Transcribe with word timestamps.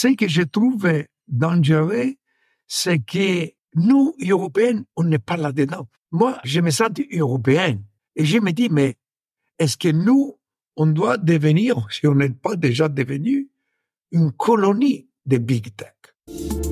ce 0.00 0.14
que 0.14 0.28
je 0.28 0.42
trouve 0.42 0.88
dangereux, 1.26 2.14
c'est 2.68 3.00
que 3.00 3.50
nous, 3.74 4.14
Européens, 4.20 4.84
on 4.94 5.02
n'est 5.02 5.18
pas 5.18 5.36
là-dedans. 5.36 5.88
Moi, 6.12 6.38
je 6.44 6.60
me 6.60 6.70
sens 6.70 6.90
européen 7.12 7.80
et 8.14 8.24
je 8.24 8.38
me 8.38 8.52
dis, 8.52 8.68
mais 8.70 8.94
est-ce 9.58 9.76
que 9.76 9.88
nous, 9.88 10.38
on 10.76 10.86
doit 10.86 11.18
devenir, 11.18 11.84
si 11.90 12.06
on 12.06 12.14
n'est 12.14 12.30
pas 12.30 12.54
déjà 12.54 12.88
devenu, 12.88 13.48
une 14.12 14.30
colonie 14.30 15.08
de 15.26 15.38
big 15.38 15.74
tech? 15.74 16.67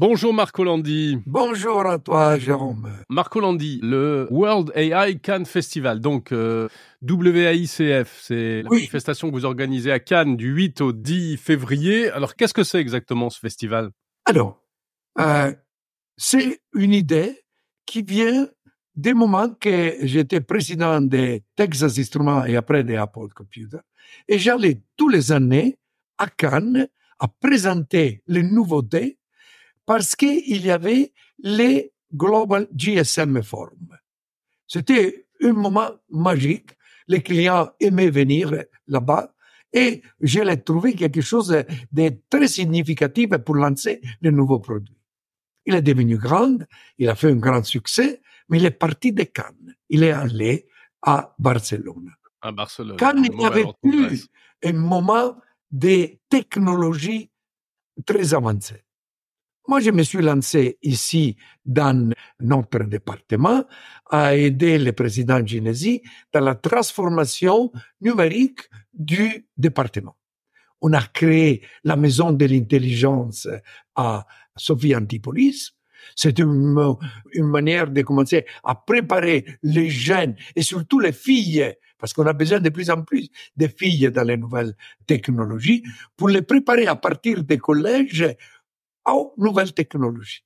Bonjour 0.00 0.32
Marco 0.32 0.64
Landi. 0.64 1.18
Bonjour 1.26 1.84
à 1.84 1.98
toi 1.98 2.38
Jérôme. 2.38 2.90
Marco 3.10 3.38
Landi, 3.38 3.80
le 3.82 4.28
World 4.30 4.72
AI 4.74 5.18
Cannes 5.18 5.44
Festival, 5.44 6.00
donc 6.00 6.32
euh, 6.32 6.70
WAICF, 7.02 8.18
c'est 8.22 8.62
la 8.62 8.70
manifestation 8.70 9.28
que 9.28 9.34
vous 9.34 9.44
organisez 9.44 9.92
à 9.92 10.00
Cannes 10.00 10.38
du 10.38 10.54
8 10.54 10.80
au 10.80 10.92
10 10.92 11.36
février. 11.36 12.08
Alors 12.12 12.34
qu'est-ce 12.34 12.54
que 12.54 12.64
c'est 12.64 12.80
exactement 12.80 13.28
ce 13.28 13.38
festival? 13.38 13.90
Alors, 14.24 14.64
euh, 15.18 15.52
c'est 16.16 16.62
une 16.72 16.94
idée 16.94 17.38
qui 17.84 18.00
vient 18.00 18.48
des 18.96 19.12
moments 19.12 19.50
que 19.50 19.96
j'étais 20.00 20.40
président 20.40 21.02
de 21.02 21.42
Texas 21.56 21.98
Instruments 21.98 22.46
et 22.46 22.56
après 22.56 22.84
de 22.84 22.94
Apple 22.94 23.28
Computer. 23.36 23.80
Et 24.28 24.38
j'allais 24.38 24.80
tous 24.96 25.10
les 25.10 25.30
années 25.30 25.76
à 26.16 26.26
Cannes 26.26 26.88
à 27.18 27.28
présenter 27.28 28.22
les 28.26 28.42
nouveautés 28.42 29.18
parce 29.90 30.14
qu'il 30.14 30.64
y 30.64 30.70
avait 30.70 31.12
les 31.40 31.92
Global 32.14 32.68
GSM 32.72 33.42
Forum. 33.42 33.88
C'était 34.68 35.26
un 35.42 35.52
moment 35.52 35.90
magique. 36.10 36.70
Les 37.08 37.20
clients 37.20 37.70
aimaient 37.80 38.10
venir 38.10 38.52
là-bas 38.86 39.34
et 39.72 40.00
je 40.20 40.42
l'ai 40.42 40.62
trouvé 40.62 40.94
quelque 40.94 41.20
chose 41.20 41.64
de 41.90 42.12
très 42.30 42.46
significatif 42.46 43.30
pour 43.38 43.56
lancer 43.56 44.00
de 44.22 44.30
nouveaux 44.30 44.60
produits. 44.60 44.96
Il 45.66 45.74
est 45.74 45.82
devenu 45.82 46.16
grand, 46.18 46.58
il 46.96 47.08
a 47.08 47.16
fait 47.16 47.32
un 47.32 47.40
grand 47.46 47.64
succès, 47.64 48.22
mais 48.48 48.58
il 48.58 48.66
est 48.66 48.70
parti 48.70 49.12
de 49.12 49.24
Cannes. 49.24 49.74
Il 49.88 50.04
est 50.04 50.12
allé 50.12 50.68
à 51.02 51.34
Barcelone. 51.36 52.14
À 52.42 52.52
Barcelone. 52.52 52.96
Cannes, 52.96 53.24
il 53.28 53.36
n'y 53.36 53.44
avait 53.44 53.66
plus 53.82 54.28
un 54.62 54.72
moment 54.72 55.36
de 55.72 56.10
technologie 56.28 57.28
très 58.06 58.34
avancée. 58.34 58.84
Moi, 59.70 59.78
je 59.78 59.92
me 59.92 60.02
suis 60.02 60.20
lancé 60.20 60.78
ici 60.82 61.36
dans 61.64 62.10
notre 62.40 62.82
département 62.82 63.64
à 64.10 64.34
aider 64.34 64.80
le 64.80 64.90
président 64.90 65.46
Ginesi 65.46 66.02
dans 66.32 66.40
la 66.40 66.56
transformation 66.56 67.70
numérique 68.00 68.62
du 68.92 69.46
département. 69.56 70.16
On 70.80 70.92
a 70.92 71.02
créé 71.02 71.62
la 71.84 71.94
maison 71.94 72.32
de 72.32 72.46
l'intelligence 72.46 73.46
à 73.94 74.26
Sophie 74.56 74.96
Antipolis. 74.96 75.70
C'est 76.16 76.40
une, 76.40 76.96
une, 77.34 77.46
manière 77.46 77.88
de 77.88 78.02
commencer 78.02 78.46
à 78.64 78.74
préparer 78.74 79.44
les 79.62 79.88
jeunes 79.88 80.34
et 80.56 80.62
surtout 80.62 80.98
les 80.98 81.12
filles, 81.12 81.72
parce 81.96 82.12
qu'on 82.12 82.26
a 82.26 82.32
besoin 82.32 82.58
de 82.58 82.70
plus 82.70 82.90
en 82.90 83.02
plus 83.02 83.28
de 83.56 83.68
filles 83.68 84.10
dans 84.10 84.24
les 84.24 84.36
nouvelles 84.36 84.74
technologies, 85.06 85.84
pour 86.16 86.28
les 86.28 86.42
préparer 86.42 86.88
à 86.88 86.96
partir 86.96 87.44
des 87.44 87.58
collèges 87.58 88.34
aux 89.06 89.34
nouvelles 89.36 89.72
technologies. 89.72 90.44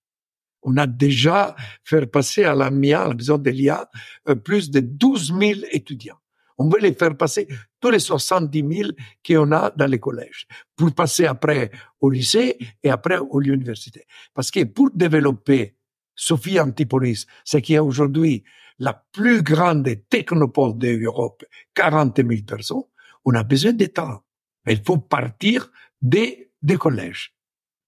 On 0.63 0.77
a 0.77 0.87
déjà 0.87 1.55
fait 1.85 2.07
passer 2.07 2.45
à 2.45 2.55
la 2.55 2.71
MIA, 2.71 3.03
à 3.03 3.09
la 3.09 3.15
maison 3.15 3.39
de 3.39 3.51
l'IA, 3.51 3.89
euh, 4.29 4.35
plus 4.35 4.71
de 4.71 4.81
12 4.81 5.35
000 5.39 5.61
étudiants. 5.73 6.19
On 6.57 6.69
veut 6.69 6.79
les 6.81 6.95
faire 6.95 7.17
passer 7.17 7.49
tous 7.81 7.91
les 7.91 7.99
70 7.99 8.75
000 8.77 8.91
qu'on 9.27 9.53
a 9.53 9.71
dans 9.71 9.87
les 9.87 9.99
collèges 9.99 10.47
pour 10.77 10.95
passer 10.95 11.27
après 11.27 11.71
au 12.01 12.11
lycée 12.11 12.57
et 12.83 12.91
après 12.91 13.17
à 13.17 13.23
l'université. 13.41 14.07
Parce 14.33 14.51
que 14.51 14.65
pour 14.65 14.91
développer 14.95 15.77
Sophie 16.15 16.61
Antipolis, 16.61 17.27
ce 17.45 17.59
qui 17.59 17.75
est 17.75 17.81
aujourd'hui 17.81 18.45
la 18.79 19.05
plus 19.13 19.43
grande 19.43 19.89
technopole 20.09 20.79
d'Europe, 20.79 21.45
40 21.75 22.17
000 22.17 22.29
personnes, 22.47 22.83
on 23.25 23.35
a 23.35 23.43
besoin 23.43 23.73
de 23.73 23.87
temps. 23.87 24.23
Il 24.67 24.83
faut 24.83 24.99
partir 24.99 25.71
des, 26.01 26.51
des 26.63 26.77
collèges. 26.77 27.35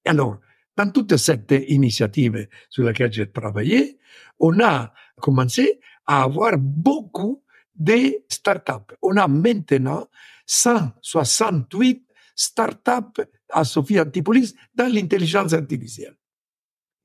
Alors, 0.05 0.39
dans 0.77 0.91
toute 0.91 1.17
cette 1.17 1.55
initiative 1.69 2.49
sur 2.69 2.85
laquelle 2.85 3.13
j'ai 3.13 3.31
travaillé, 3.31 3.99
on 4.39 4.61
a 4.61 4.93
commencé 5.21 5.81
à 6.07 6.25
avoir 6.25 6.59
beaucoup 6.59 7.43
de 7.75 8.23
startups. 8.29 8.95
On 9.03 9.17
a 9.17 9.27
maintenant 9.27 10.09
168 10.47 12.07
startups 12.35 13.23
à 13.51 13.65
Sophie 13.65 14.01
Antipolis 14.01 14.55
dans 14.75 14.93
l'intelligence 14.93 15.53
artificielle. 15.53 16.17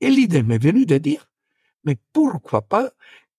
Et 0.00 0.10
l'idée 0.10 0.42
m'est 0.42 0.62
venue 0.62 0.86
de 0.86 0.98
dire, 0.98 1.30
mais 1.84 1.96
pourquoi 2.12 2.62
pas 2.62 2.90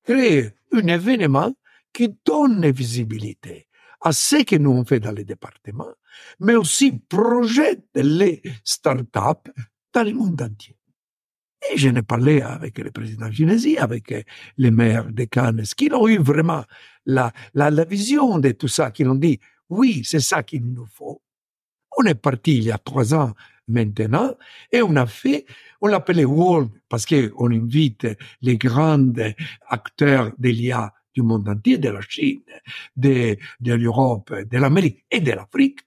créer 0.04 0.52
un 0.72 0.88
événement 0.88 1.54
qui 1.94 2.16
donne 2.26 2.70
visibilité 2.72 3.68
à 4.02 4.12
ce 4.12 4.44
que 4.44 4.56
nous 4.58 4.72
on 4.72 4.84
fait 4.84 5.00
dans 5.00 5.12
les 5.12 5.24
départements, 5.24 5.94
mais 6.40 6.56
aussi 6.56 6.92
projette 6.92 7.88
les 7.96 8.42
startups 8.64 9.52
dans 9.94 10.04
le 10.04 10.14
monde 10.14 10.42
entier. 10.42 10.76
Et 11.72 11.78
je 11.78 11.90
n'ai 11.90 12.02
parlé 12.02 12.42
avec 12.42 12.78
le 12.78 12.92
président 12.92 13.32
Ginesi, 13.32 13.78
avec 13.78 14.14
les 14.58 14.72
maires 14.72 15.06
de 15.10 15.24
Cannes, 15.24 15.64
qui 15.78 15.90
ont 15.94 16.08
eu 16.08 16.18
vraiment 16.18 16.64
la, 17.06 17.32
la, 17.54 17.86
vision 17.86 18.40
de 18.40 18.52
tout 18.52 18.68
ça, 18.68 18.92
qui 18.92 19.06
ont 19.06 19.16
dit, 19.16 19.40
oui, 19.70 20.02
c'est 20.04 20.20
ça 20.20 20.44
qu'il 20.44 20.66
nous 20.66 20.86
faut. 20.86 21.22
On 21.98 22.04
est 22.04 22.16
parti 22.16 22.58
il 22.58 22.64
y 22.64 22.72
a 22.72 22.78
trois 22.78 23.14
ans 23.14 23.34
maintenant 23.68 24.36
et 24.72 24.82
on 24.82 24.96
a 24.96 25.06
fait, 25.06 25.46
on 25.80 25.88
l'appelait 25.88 26.26
World 26.26 26.70
parce 26.90 27.06
qu'on 27.06 27.52
invite 27.52 28.08
les 28.42 28.58
grands 28.58 29.14
acteurs 29.70 30.32
de 30.38 30.50
l'IA 30.50 30.94
du 31.14 31.22
monde 31.22 31.48
entier, 31.48 31.78
de 31.78 31.90
la 31.90 32.02
Chine, 32.02 32.42
de, 32.96 33.38
de 33.60 33.74
l'Europe, 33.74 34.34
de 34.34 34.58
l'Amérique 34.58 35.06
et 35.12 35.22
de 35.22 35.32
l'Afrique, 35.32 35.82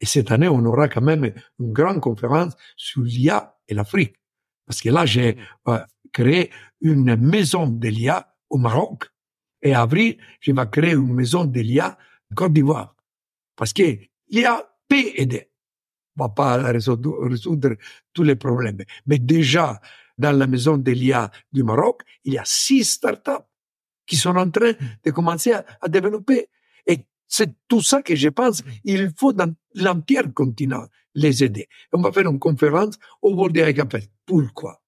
et 0.00 0.06
cette 0.06 0.30
année, 0.30 0.48
on 0.48 0.64
aura 0.64 0.88
quand 0.88 1.00
même 1.00 1.32
une 1.58 1.72
grande 1.72 2.00
conférence 2.00 2.54
sur 2.76 3.02
l'IA 3.02 3.56
et 3.68 3.74
l'Afrique. 3.74 4.16
Parce 4.66 4.80
que 4.80 4.88
là, 4.90 5.06
j'ai 5.06 5.34
mm. 5.34 5.38
euh, 5.68 5.78
créé 6.12 6.50
une 6.80 7.16
maison 7.16 7.66
de 7.66 7.88
l'IA 7.88 8.34
au 8.50 8.58
Maroc. 8.58 9.04
Et 9.62 9.74
en 9.74 9.80
avril, 9.80 10.18
je 10.40 10.52
vais 10.52 10.70
créer 10.70 10.92
une 10.92 11.14
maison 11.14 11.44
de 11.44 11.60
l'IA 11.60 11.96
en 12.30 12.34
Côte 12.34 12.52
d'Ivoire. 12.52 12.94
Parce 13.56 13.72
que 13.72 13.82
l'IA 14.28 14.62
peut 14.88 15.12
aider. 15.14 15.50
On 16.16 16.24
va 16.24 16.28
pas 16.28 16.56
résoudre, 16.58 17.26
résoudre 17.26 17.76
tous 18.12 18.22
les 18.22 18.36
problèmes. 18.36 18.78
Mais 19.06 19.18
déjà, 19.18 19.80
dans 20.18 20.36
la 20.36 20.46
maison 20.46 20.76
de 20.76 20.90
l'IA 20.92 21.30
du 21.52 21.62
Maroc, 21.62 22.02
il 22.24 22.34
y 22.34 22.38
a 22.38 22.44
six 22.44 22.84
startups 22.84 23.44
qui 24.06 24.16
sont 24.16 24.36
en 24.36 24.50
train 24.50 24.72
de 25.02 25.10
commencer 25.10 25.52
à, 25.52 25.64
à 25.80 25.88
développer. 25.88 26.48
Et 26.86 27.06
c'est 27.36 27.52
tout 27.66 27.82
ça 27.82 28.00
que 28.00 28.14
je 28.14 28.28
pense. 28.28 28.62
Il 28.84 29.12
faut 29.18 29.32
dans 29.32 29.52
l'entier 29.74 30.22
continent 30.32 30.86
les 31.16 31.42
aider. 31.42 31.66
On 31.92 32.00
va 32.00 32.12
faire 32.12 32.30
une 32.30 32.38
conférence 32.38 32.96
au 33.22 33.34
World 33.34 33.56
AI 33.56 33.74
Campus. 33.74 34.08
Pourquoi? 34.24 34.80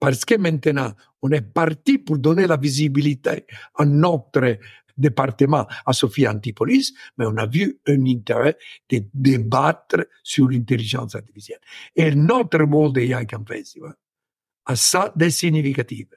Parce 0.00 0.24
que 0.24 0.34
maintenant, 0.34 0.92
on 1.22 1.30
est 1.30 1.42
parti 1.42 1.98
pour 1.98 2.18
donner 2.18 2.48
la 2.48 2.56
visibilité 2.56 3.46
à 3.76 3.84
notre 3.84 4.58
département, 4.98 5.64
à 5.86 5.92
Sophie 5.92 6.26
Antipolis, 6.26 6.92
mais 7.16 7.26
on 7.26 7.36
a 7.36 7.46
vu 7.46 7.78
un 7.86 8.04
intérêt 8.04 8.56
de 8.90 9.04
débattre 9.14 10.00
sur 10.24 10.48
l'intelligence 10.48 11.14
artificielle. 11.14 11.60
Et 11.94 12.12
notre 12.16 12.64
World 12.64 12.98
AI 12.98 13.26
Campus 13.26 13.78
a 14.66 14.74
ça 14.74 15.12
de 15.14 15.28
significatif. 15.28 16.08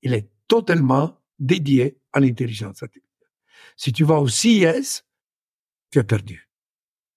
Il 0.00 0.14
est 0.14 0.30
totalement 0.48 1.20
dédié 1.38 1.98
à 2.10 2.20
l'intelligence 2.20 2.82
artificielle. 2.82 3.03
Si 3.76 3.92
tu 3.92 4.04
vas 4.04 4.20
au 4.20 4.28
CIS, 4.28 5.02
tu 5.90 5.98
as 5.98 6.04
perdu. 6.04 6.48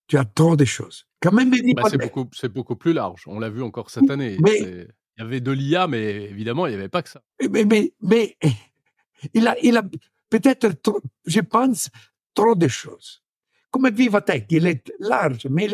Tu 0.08 0.18
as 0.18 0.26
trop 0.26 0.56
de 0.56 0.66
choses. 0.66 1.06
Quand 1.22 1.32
même, 1.32 1.50
bah, 1.50 1.84
c'est 1.90 1.98
beaucoup, 1.98 2.30
c'est 2.34 2.52
beaucoup 2.52 2.76
plus 2.76 2.94
large. 2.94 3.24
On 3.28 3.40
l'a 3.40 3.50
vu 3.50 3.62
encore 3.62 3.90
cette 3.90 4.10
année. 4.10 4.38
il 4.40 4.88
y 5.18 5.22
avait 5.22 5.42
de 5.42 5.52
l'IA, 5.52 5.88
mais 5.88 6.26
évidemment, 6.26 6.68
il 6.68 6.70
n'y 6.70 6.76
avait 6.76 6.90
pas 6.90 7.02
que 7.02 7.10
ça. 7.10 7.22
Mais, 7.50 7.66
mais, 7.66 7.94
mais 8.02 8.38
il 9.34 9.48
a, 9.48 9.56
il 9.62 9.76
a 9.78 9.84
peut-être, 10.30 10.70
je 11.26 11.40
pense, 11.42 11.90
trop 12.34 12.56
de 12.56 12.68
choses. 12.68 13.24
Comme 13.72 13.90
Vivatech, 13.90 14.46
il 14.50 14.68
est 14.68 14.92
large, 15.00 15.48
mais 15.50 15.68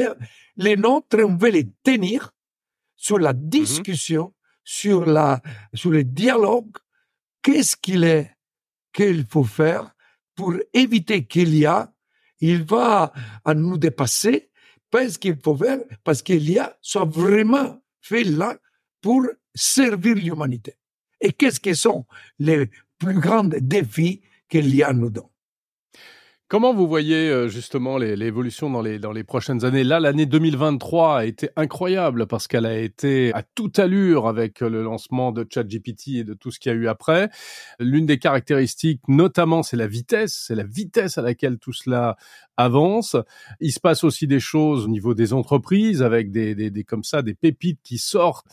les 0.58 0.76
nôtres, 0.76 1.18
on 1.20 1.36
veut 1.36 1.52
les 1.52 1.70
tenir 1.84 2.32
sur 2.96 3.20
la 3.20 3.34
mmh 3.34 3.50
discussion, 3.50 4.34
sur 4.64 5.06
la, 5.06 5.42
sur 5.74 5.92
le 5.92 6.04
dialogue. 6.04 6.78
Qu'est-ce 7.42 7.76
qu'il 7.76 8.04
est, 8.06 8.36
qu'il 8.94 9.26
faut 9.26 9.44
faire 9.44 9.93
pour 10.36 10.54
éviter 10.74 11.26
qu'il 11.26 11.56
y 11.56 11.66
a, 11.66 11.94
il 12.40 12.64
va 12.64 13.14
à 13.46 13.54
nous 13.54 13.78
dépasser 13.78 14.50
parce 14.90 15.18
qu'il 15.18 15.38
faut 15.38 15.56
faire, 15.56 15.80
parce 16.04 16.22
qu'il 16.22 16.50
y 16.50 16.60
a 16.60 16.78
soit 16.82 17.06
vraiment 17.06 17.82
fait 18.02 18.24
là 18.24 18.58
pour 19.02 19.26
servir 19.56 20.16
l'humanité. 20.16 20.76
Et 21.20 21.32
qu'est-ce 21.32 21.60
que 21.60 21.74
sont 21.74 22.06
les 22.40 22.70
plus 22.98 23.20
grands 23.20 23.44
défis 23.44 24.22
qu'il 24.50 24.74
y 24.76 24.84
a 24.84 24.94
nous 24.94 25.10
donne 25.10 25.33
Comment 26.54 26.72
vous 26.72 26.88
voyez 26.88 27.32
euh, 27.32 27.48
justement 27.48 27.98
l'évolution 27.98 28.70
dans 28.70 28.84
les, 28.84 29.24
prochaines 29.24 29.66
années? 29.66 29.84
Là, 29.84 30.00
l'année 30.00 30.28
2023 30.28 31.18
a 31.18 31.26
été 31.26 31.50
incroyable 31.56 32.28
parce 32.28 32.48
qu'elle 32.48 32.68
a 32.68 32.78
été 32.78 33.34
à 33.34 33.42
toute 33.42 33.80
allure 33.80 34.28
avec 34.28 34.60
le 34.60 34.84
lancement 34.84 35.32
de 35.32 35.48
ChatGPT 35.52 36.10
et 36.10 36.24
de 36.24 36.36
tout 36.36 36.52
ce 36.52 36.60
qu'il 36.60 36.72
y 36.72 36.76
a 36.76 36.78
eu 36.78 36.88
après. 36.88 37.32
L'une 37.80 38.06
des 38.06 38.20
caractéristiques, 38.20 39.02
notamment, 39.08 39.64
c'est 39.64 39.78
la 39.78 39.88
vitesse. 39.88 40.44
C'est 40.48 40.54
la 40.54 40.64
vitesse 40.64 41.18
à 41.18 41.24
laquelle 41.24 41.58
tout 41.58 41.74
cela 41.74 42.18
avance. 42.56 43.16
Il 43.60 43.72
se 43.72 43.80
passe 43.80 44.04
aussi 44.04 44.28
des 44.28 44.40
choses 44.40 44.86
au 44.86 44.90
niveau 44.90 45.16
des 45.16 45.34
entreprises 45.34 46.04
avec 46.04 46.30
des, 46.30 46.54
des 46.54 46.84
comme 46.84 47.04
ça, 47.04 47.24
des 47.24 47.34
pépites 47.34 47.80
qui 47.82 47.98
sortent. 47.98 48.46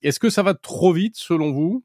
Est-ce 0.00 0.18
que 0.18 0.30
ça 0.30 0.42
va 0.42 0.54
trop 0.54 0.94
vite 0.94 1.16
selon 1.16 1.52
vous? 1.52 1.84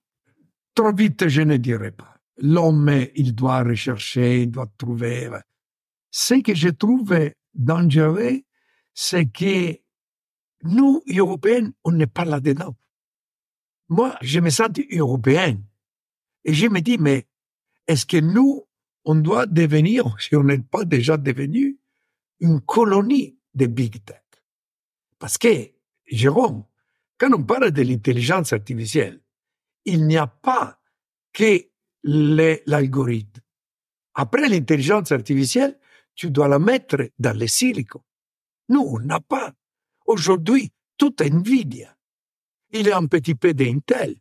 Trop 0.75 0.93
vite, 0.93 1.27
je 1.27 1.41
ne 1.41 1.57
dirais 1.57 1.91
pas. 1.91 2.13
L'homme, 2.37 2.89
il 3.15 3.35
doit 3.35 3.63
rechercher, 3.63 4.43
il 4.43 4.51
doit 4.51 4.71
trouver 4.77 5.29
ce 6.17 6.33
que 6.41 6.55
je 6.55 6.69
trouve 6.69 7.15
dangereux, 7.53 8.41
c'est 8.95 9.27
que 9.27 9.77
nous, 10.63 11.03
Européens, 11.07 11.71
on 11.83 11.91
n'est 11.91 12.07
pas 12.07 12.25
là-dedans. 12.25 12.75
Moi, 13.89 14.17
je 14.23 14.39
me 14.39 14.49
sens 14.49 14.69
européen. 14.91 15.61
Et 16.43 16.55
je 16.55 16.65
me 16.69 16.79
dis, 16.79 16.97
mais 16.97 17.27
est-ce 17.85 18.07
que 18.07 18.17
nous, 18.17 18.67
on 19.05 19.13
doit 19.13 19.45
devenir, 19.45 20.15
si 20.19 20.35
on 20.35 20.43
n'est 20.43 20.57
pas 20.57 20.85
déjà 20.85 21.17
devenu, 21.17 21.79
une 22.39 22.61
colonie 22.61 23.37
de 23.53 23.67
big 23.67 24.03
tech? 24.03 24.23
Parce 25.19 25.37
que, 25.37 25.69
Jérôme, 26.07 26.65
quand 27.19 27.31
on 27.31 27.43
parle 27.43 27.69
de 27.69 27.83
l'intelligence 27.83 28.53
artificielle, 28.53 29.21
il 29.85 30.07
n'y 30.07 30.17
a 30.17 30.25
pas 30.25 30.81
que 31.31 31.63
l'algorithme. 32.01 33.39
Après 34.15 34.49
l'intelligence 34.49 35.11
artificielle, 35.11 35.79
tu 36.17 36.31
dois 36.31 36.49
la 36.49 36.59
mettre 36.59 37.09
dans 37.17 37.37
les 37.37 37.47
silicon. 37.47 38.03
Nous, 38.67 38.81
on 38.81 38.99
n'a 38.99 39.21
pas. 39.21 39.53
Aujourd'hui, 40.05 40.73
tout 40.97 41.23
est 41.23 41.29
Nvidia. 41.29 41.95
Il 42.71 42.87
y 42.87 42.91
a 42.91 42.97
un 42.97 43.05
petit 43.05 43.35
peu 43.35 43.53
d'Intel, 43.53 44.15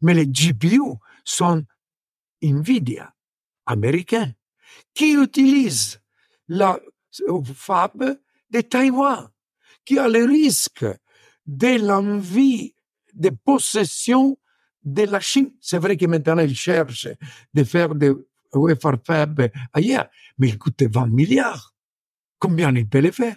mais 0.00 0.14
les 0.14 0.26
GPU 0.26 0.80
sont 1.24 1.64
Nvidia, 2.40 3.14
américains, 3.66 4.32
qui 4.94 5.12
utilisent 5.12 6.00
la 6.48 6.80
fab 7.54 8.18
de 8.50 8.60
Taïwan, 8.62 9.28
qui 9.84 9.98
a 9.98 10.08
le 10.08 10.24
risque 10.24 10.86
de 11.46 11.84
l'envie 11.84 12.74
de 13.12 13.30
possession 13.30 14.38
de 14.84 15.02
la 15.02 15.20
Chine. 15.20 15.52
C'est 15.60 15.78
vrai 15.78 15.96
que 15.96 16.06
maintenant, 16.06 16.38
ils 16.38 16.56
cherchent 16.56 17.08
de 17.52 17.64
faire 17.64 17.94
des 17.94 18.12
wafer 18.58 18.96
fab 19.04 19.48
ailleurs, 19.72 20.08
mais 20.38 20.48
il 20.48 20.58
coûtait 20.58 20.88
20 20.88 21.06
milliards. 21.06 21.74
Combien 22.38 22.74
il 22.74 22.88
peut 22.88 23.00
le 23.00 23.10
faire? 23.10 23.36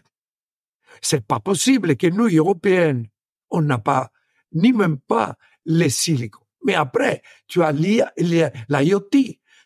C'est 1.02 1.26
pas 1.26 1.40
possible 1.40 1.96
que 1.96 2.08
nous, 2.08 2.30
Européens, 2.30 3.04
on 3.50 3.62
n'a 3.62 3.78
pas, 3.78 4.12
ni 4.54 4.72
même 4.72 4.98
pas 5.00 5.38
les 5.66 5.90
silicon. 5.90 6.44
Mais 6.64 6.76
après, 6.76 7.22
tu 7.48 7.62
as 7.62 7.72
l'IoT, 7.72 9.10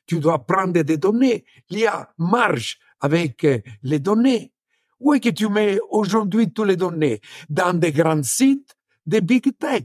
tu 0.05 0.19
dois 0.19 0.45
prendre 0.45 0.81
des 0.81 0.97
données. 0.97 1.45
L'IA 1.69 2.11
marche 2.17 2.79
avec 3.00 3.43
euh, 3.43 3.59
les 3.83 4.00
données. 4.00 4.53
Où 5.00 5.13
est 5.13 5.19
que 5.19 5.29
tu 5.29 5.47
mets 5.47 5.79
aujourd'hui 5.89 6.51
toutes 6.51 6.67
les 6.67 6.75
données? 6.75 7.21
Dans 7.50 7.77
des 7.77 7.91
grands 7.91 8.23
sites 8.23 8.75
de 9.05 9.19
big 9.19 9.55
tech. 9.59 9.83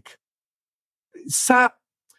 Ça, 1.29 1.79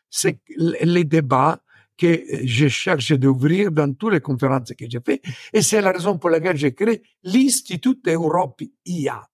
c'est 0.10 0.40
les 0.48 1.04
débats 1.06 1.63
que 1.98 2.24
je 2.44 2.68
cherche 2.68 3.12
d'ouvrir 3.14 3.72
dans 3.72 3.94
toutes 3.94 4.14
les 4.14 4.22
conférences 4.22 4.74
que 4.78 4.86
j'ai 4.90 5.00
fait. 5.06 5.22
Et 5.52 5.62
c'est 5.62 5.82
la 5.82 5.92
raison 5.92 6.18
pour 6.18 6.30
laquelle 6.30 6.58
j'ai 6.58 6.74
créé 6.74 7.02
l'Institut 7.24 8.00
Europe 8.08 8.62
IA 8.86 9.28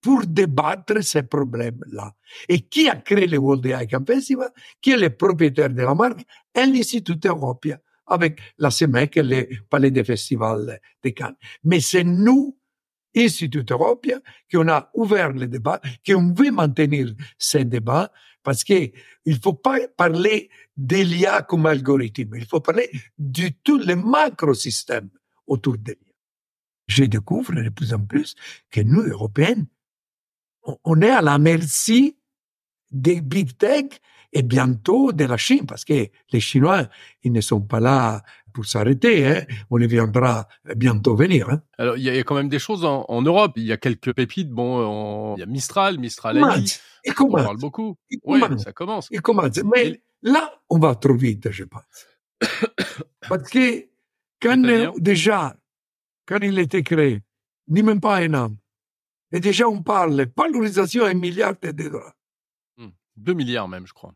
pour 0.00 0.24
débattre 0.26 1.02
ces 1.02 1.24
problèmes-là. 1.24 2.14
Et 2.48 2.60
qui 2.60 2.88
a 2.88 2.96
créé 2.96 3.26
le 3.26 3.38
World 3.38 3.66
AI 3.66 3.86
Camp 3.88 4.06
Festival? 4.06 4.50
Qui 4.80 4.92
est 4.92 4.96
le 4.96 5.10
propriétaire 5.10 5.70
de 5.70 5.82
la 5.82 5.94
marque? 5.94 6.24
est 6.54 6.66
l'Institut 6.66 7.18
Europia 7.26 7.80
avec 8.06 8.40
la 8.58 8.70
CEMEC 8.70 9.16
et 9.16 9.22
le 9.22 9.48
Palais 9.68 9.90
des 9.90 10.04
Festivals 10.04 10.78
de 11.02 11.10
Cannes. 11.10 11.34
Mais 11.64 11.80
c'est 11.80 12.04
nous, 12.04 12.56
Institut 13.16 13.64
Europia, 13.70 14.20
qui 14.48 14.56
on 14.58 14.68
a 14.68 14.90
ouvert 14.94 15.32
le 15.32 15.46
débat, 15.46 15.80
qui 16.04 16.14
on 16.14 16.32
veut 16.32 16.50
maintenir 16.50 17.12
ces 17.38 17.64
débats 17.64 18.12
parce 18.46 18.62
que 18.62 18.92
il 19.24 19.40
faut 19.40 19.54
pas 19.54 19.88
parler 19.88 20.48
de 20.76 20.98
l'IA 20.98 21.42
comme 21.42 21.66
algorithme, 21.66 22.36
il 22.36 22.46
faut 22.46 22.60
parler 22.60 22.88
de 23.18 23.48
tout 23.64 23.78
le 23.78 23.96
macrosystème 23.96 25.10
autour 25.48 25.76
de 25.78 25.90
l'IA. 25.90 26.12
Je 26.86 27.02
découvre 27.06 27.52
de 27.54 27.68
plus 27.70 27.92
en 27.92 28.06
plus 28.06 28.36
que 28.70 28.82
nous, 28.82 29.02
Européens, 29.02 29.66
on 30.84 31.02
est 31.02 31.10
à 31.10 31.22
la 31.22 31.38
merci 31.38 32.16
des 32.92 33.20
big 33.20 33.58
tech 33.58 33.86
et 34.36 34.42
bientôt 34.42 35.12
de 35.12 35.24
la 35.24 35.38
Chine, 35.38 35.64
parce 35.66 35.84
que 35.84 36.08
les 36.30 36.40
Chinois, 36.40 36.88
ils 37.22 37.32
ne 37.32 37.40
sont 37.40 37.62
pas 37.62 37.80
là 37.80 38.22
pour 38.52 38.66
s'arrêter. 38.66 39.26
Hein. 39.26 39.44
On 39.70 39.76
les 39.76 39.86
viendra 39.86 40.46
bientôt 40.76 41.16
venir. 41.16 41.48
Hein. 41.48 41.62
Alors, 41.78 41.96
il 41.96 42.02
y, 42.02 42.10
a 42.10 42.22
quand 42.22 42.34
même 42.34 42.50
des 42.50 42.58
choses 42.58 42.84
en, 42.84 43.22
Europe. 43.22 43.52
Il 43.56 43.64
y 43.64 43.72
a 43.72 43.78
quelques 43.78 44.12
pépites. 44.12 44.50
Bon, 44.50 45.34
il 45.36 45.40
y 45.40 45.42
a 45.42 45.46
Mistral, 45.46 45.98
Mistral 45.98 46.36
AI. 46.36 47.12
On 47.18 47.30
parle 47.30 47.56
beaucoup. 47.58 47.96
oui, 48.24 48.40
ça 48.58 48.72
commence. 48.72 49.08
Il 49.10 49.22
commence. 49.22 49.58
Mais 49.74 50.02
là, 50.22 50.52
on 50.68 50.78
va 50.78 50.94
trop 50.94 51.14
vite, 51.14 51.50
je 51.50 51.64
pense. 51.64 51.84
Parce 53.28 53.48
que 53.48 53.86
quand 54.40 54.92
déjà, 54.98 55.56
quand 56.26 56.40
il 56.42 56.58
a 56.58 56.62
été 56.62 56.82
créé, 56.82 57.22
ni 57.68 57.82
même 57.82 58.00
pas 58.00 58.16
un 58.16 58.34
an, 58.34 58.50
et 59.32 59.40
déjà 59.40 59.66
on 59.66 59.82
parle 59.82 60.26
valorisation 60.36 61.04
un 61.04 61.14
milliard 61.14 61.54
de 61.60 61.70
dollars. 61.70 62.12
Hmm. 62.76 62.90
Deux 63.16 63.34
milliards 63.34 63.68
même, 63.68 63.86
je 63.86 63.92
crois. 63.92 64.14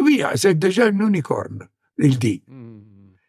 Oui, 0.00 0.22
c'est 0.34 0.58
déjà 0.58 0.88
une 0.88 1.00
unicorne, 1.00 1.68
il 1.98 2.18
dit. 2.18 2.42
Hmm. 2.46 2.80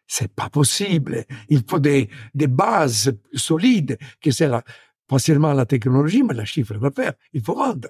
C'est 0.06 0.32
pas 0.32 0.50
possible. 0.50 1.24
Il 1.48 1.62
faut 1.68 1.78
des, 1.78 2.08
des 2.34 2.46
bases 2.46 3.16
solides, 3.34 3.98
que 4.20 4.30
c'est 4.30 4.48
la, 4.48 4.62
pas 5.06 5.18
seulement 5.18 5.52
la 5.52 5.66
technologie, 5.66 6.22
mais 6.22 6.34
la 6.34 6.44
chiffre 6.44 6.74
d'affaires. 6.74 7.14
Il 7.32 7.42
faut 7.42 7.54
vendre. 7.54 7.88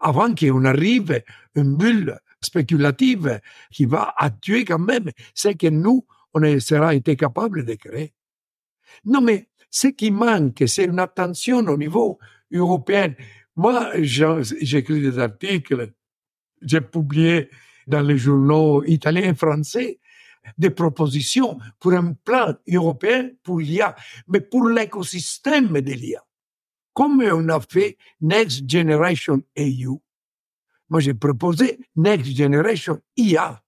Avant 0.00 0.34
qu'on 0.34 0.64
arrive 0.64 1.12
à 1.12 1.20
une 1.60 1.76
bulle 1.76 2.18
spéculative 2.42 3.40
qui 3.70 3.84
va 3.84 4.14
tuer 4.40 4.64
quand 4.64 4.78
même 4.78 5.10
ce 5.34 5.48
que 5.48 5.68
nous, 5.68 6.06
on 6.32 6.60
sera 6.60 6.94
été 6.94 7.16
capable 7.16 7.64
de 7.64 7.74
créer. 7.74 8.12
Non, 9.04 9.20
mais 9.20 9.48
ce 9.70 9.88
qui 9.88 10.10
manque, 10.10 10.62
c'est 10.66 10.84
une 10.84 10.98
attention 10.98 11.58
au 11.58 11.76
niveau 11.76 12.18
européen. 12.52 13.14
Moi, 13.56 13.90
j'écris 14.00 15.00
des 15.00 15.18
articles, 15.18 15.92
j'ai 16.62 16.80
publié 16.80 17.50
dans 17.90 18.00
les 18.00 18.16
journaux 18.16 18.82
italiens 18.84 19.30
et 19.30 19.34
français 19.34 19.98
des 20.56 20.70
propositions 20.70 21.58
pour 21.78 21.92
un 21.92 22.14
plan 22.14 22.54
européen 22.68 23.30
pour 23.42 23.60
l'IA, 23.60 23.94
mais 24.28 24.40
pour 24.40 24.68
l'écosystème 24.68 25.80
de 25.80 25.92
l'IA. 25.92 26.24
Comme 26.94 27.22
on 27.22 27.48
a 27.48 27.60
fait 27.60 27.98
Next 28.20 28.68
Generation 28.68 29.42
EU, 29.56 29.98
moi 30.88 31.00
j'ai 31.00 31.14
proposé 31.14 31.78
Next 31.96 32.36
Generation 32.36 33.00
IA. 33.16 33.62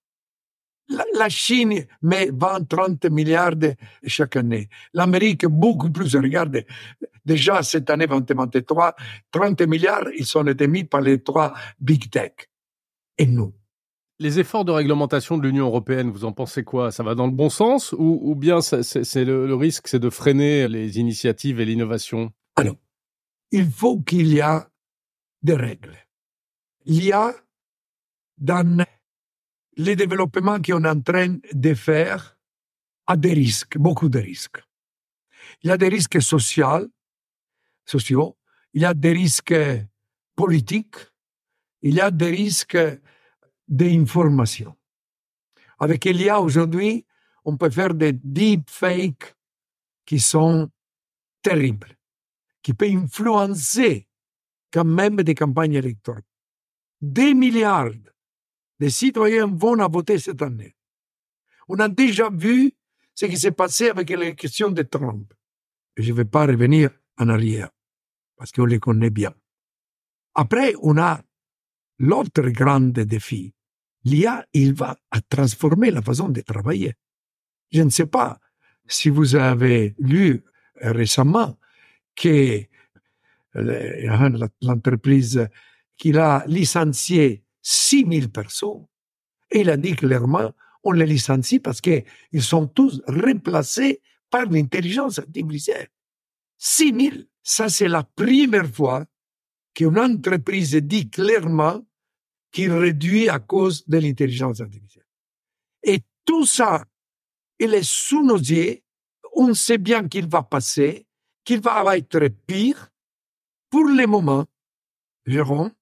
La, 1.14 1.28
Chine 1.28 1.86
met 2.02 2.30
20-30 2.30 3.10
milliards 3.10 3.54
chaque 4.06 4.36
année. 4.36 4.68
L'Amérique 4.92 5.46
beaucoup 5.46 5.90
plus. 5.90 6.14
Regardez, 6.16 6.66
déjà 7.24 7.62
cette 7.62 7.88
année 7.88 8.06
2023, 8.06 8.94
30 9.30 9.62
milliards, 9.62 10.10
ils 10.18 10.26
sont 10.26 10.46
été 10.46 10.66
mis 10.66 10.84
par 10.84 11.00
les 11.00 11.22
trois 11.22 11.54
big 11.80 12.10
tech. 12.10 12.32
Et 13.16 13.26
nous, 13.26 13.54
les 14.22 14.38
efforts 14.38 14.64
de 14.64 14.70
réglementation 14.70 15.36
de 15.36 15.46
l'Union 15.46 15.66
européenne, 15.66 16.10
vous 16.10 16.24
en 16.24 16.32
pensez 16.32 16.62
quoi? 16.62 16.92
Ça 16.92 17.02
va 17.02 17.14
dans 17.14 17.26
le 17.26 17.32
bon 17.32 17.50
sens 17.50 17.92
ou, 17.98 18.34
bien 18.36 18.60
c'est 18.60 19.24
le, 19.24 19.54
risque, 19.54 19.88
c'est 19.88 19.98
de 19.98 20.10
freiner 20.10 20.68
les 20.68 20.98
initiatives 20.98 21.60
et 21.60 21.64
l'innovation? 21.64 22.32
Alors, 22.56 22.76
il 23.50 23.68
faut 23.68 24.00
qu'il 24.00 24.28
y 24.28 24.38
ait 24.38 24.60
des 25.42 25.56
règles. 25.56 25.96
Il 26.84 27.04
y 27.04 27.12
a 27.12 27.34
dans 28.38 28.86
les 29.76 29.96
développements 29.96 30.60
qu'on 30.60 30.84
est 30.84 30.88
en 30.88 31.00
train 31.00 31.38
de 31.52 31.74
faire 31.74 32.38
à 33.06 33.16
des 33.16 33.32
risques, 33.32 33.76
beaucoup 33.76 34.08
de 34.08 34.20
risques. 34.20 34.62
Il 35.62 35.68
y 35.68 35.70
a 35.72 35.76
des 35.76 35.88
risques 35.88 36.22
sociaux, 36.22 36.88
sociaux, 37.84 38.36
il 38.72 38.82
y 38.82 38.84
a 38.84 38.94
des 38.94 39.12
risques 39.12 39.54
politiques, 40.36 40.96
il 41.82 41.94
y 41.94 42.00
a 42.00 42.12
des 42.12 42.30
risques 42.30 42.78
d'information. 43.72 44.76
Avec 45.78 46.04
l'IA 46.04 46.40
aujourd'hui, 46.40 47.06
on 47.44 47.56
peut 47.56 47.70
faire 47.70 47.94
des 47.94 48.12
deepfakes 48.12 49.34
qui 50.04 50.20
sont 50.20 50.70
terribles, 51.40 51.96
qui 52.62 52.74
peuvent 52.74 52.94
influencer 52.94 54.06
quand 54.70 54.84
même 54.84 55.16
des 55.16 55.34
campagnes 55.34 55.74
électorales. 55.74 56.22
Des 57.00 57.34
milliards 57.34 57.90
de 58.78 58.88
citoyens 58.88 59.46
vont 59.46 59.88
voter 59.88 60.18
cette 60.18 60.42
année. 60.42 60.76
On 61.66 61.78
a 61.78 61.88
déjà 61.88 62.28
vu 62.30 62.72
ce 63.14 63.26
qui 63.26 63.38
s'est 63.38 63.52
passé 63.52 63.88
avec 63.88 64.10
les 64.10 64.34
questions 64.34 64.70
de 64.70 64.82
Trump. 64.82 65.32
Je 65.96 66.10
ne 66.10 66.16
vais 66.16 66.24
pas 66.26 66.46
revenir 66.46 66.90
en 67.18 67.28
arrière, 67.28 67.70
parce 68.36 68.52
qu'on 68.52 68.66
les 68.66 68.78
connaît 68.78 69.10
bien. 69.10 69.34
Après, 70.34 70.74
on 70.82 70.98
a 70.98 71.22
l'autre 71.98 72.48
grand 72.50 72.80
défi. 72.80 73.54
L'IA, 74.04 74.44
il 74.52 74.74
va 74.74 74.96
transformer 75.28 75.90
la 75.90 76.02
façon 76.02 76.28
de 76.28 76.40
travailler. 76.40 76.94
Je 77.70 77.82
ne 77.82 77.90
sais 77.90 78.06
pas 78.06 78.40
si 78.86 79.08
vous 79.08 79.36
avez 79.36 79.94
lu 79.98 80.42
récemment 80.76 81.56
que 82.14 82.62
euh, 83.56 84.48
l'entreprise 84.60 85.48
qu'il 85.96 86.18
a 86.18 86.44
licencié 86.46 87.44
6000 87.62 88.30
personnes, 88.30 88.86
il 89.52 89.70
a 89.70 89.76
dit 89.76 89.94
clairement, 89.94 90.52
on 90.84 90.92
les 90.92 91.06
licencie 91.06 91.60
parce 91.60 91.80
qu'ils 91.80 92.04
sont 92.40 92.66
tous 92.66 93.02
remplacés 93.06 94.00
par 94.30 94.46
l'intelligence 94.46 95.18
artificielle. 95.18 95.88
6000, 96.58 97.28
ça 97.42 97.68
c'est 97.68 97.88
la 97.88 98.02
première 98.02 98.66
fois 98.68 99.06
qu'une 99.74 99.98
entreprise 99.98 100.74
dit 100.74 101.08
clairement 101.08 101.84
qu'il 102.52 102.72
réduit 102.72 103.28
à 103.28 103.38
cause 103.38 103.88
de 103.88 103.98
l'intelligence 103.98 104.60
artificielle. 104.60 105.06
Et 105.82 106.00
tout 106.24 106.46
ça, 106.46 106.84
il 107.58 107.74
est 107.74 107.82
sous 107.82 108.24
nos 108.24 108.36
yeux, 108.36 108.80
on 109.34 109.54
sait 109.54 109.78
bien 109.78 110.06
qu'il 110.06 110.28
va 110.28 110.42
passer, 110.42 111.06
qu'il 111.44 111.60
va 111.60 111.96
être 111.96 112.28
pire. 112.46 112.90
Pour 113.70 113.84
le 113.84 114.06
moment, 114.06 114.46
Jérôme, 115.26 115.72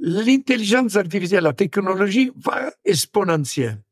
l'intelligence 0.00 0.96
artificielle, 0.96 1.44
la 1.44 1.52
technologie 1.52 2.32
va 2.36 2.72
exponentielle. 2.84 3.82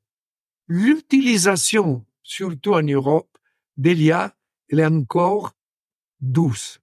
L'utilisation, 0.66 2.04
surtout 2.22 2.74
en 2.74 2.82
Europe, 2.82 3.28
de 3.76 3.90
l'IA, 3.90 4.34
elle 4.68 4.80
est 4.80 4.86
encore 4.86 5.52
douce. 6.20 6.80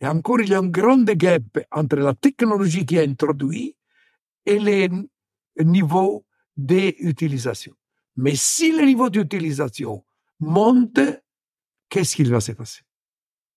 Et 0.00 0.06
encore, 0.06 0.40
il 0.40 0.48
y 0.48 0.54
a 0.54 0.58
un 0.58 0.66
grand 0.66 1.04
gap 1.04 1.42
entre 1.70 1.96
la 1.96 2.14
technologie 2.14 2.86
qui 2.86 2.96
est 2.96 3.06
introduite 3.06 3.76
et 4.46 4.58
les 4.58 4.88
niveaux 5.58 6.24
d'utilisation. 6.56 7.74
Mais 8.16 8.34
si 8.34 8.72
le 8.72 8.84
niveau 8.84 9.08
d'utilisation 9.10 10.04
monte, 10.40 11.00
qu'est-ce 11.88 12.16
qui 12.16 12.24
va 12.24 12.40
se 12.40 12.52
passer? 12.52 12.82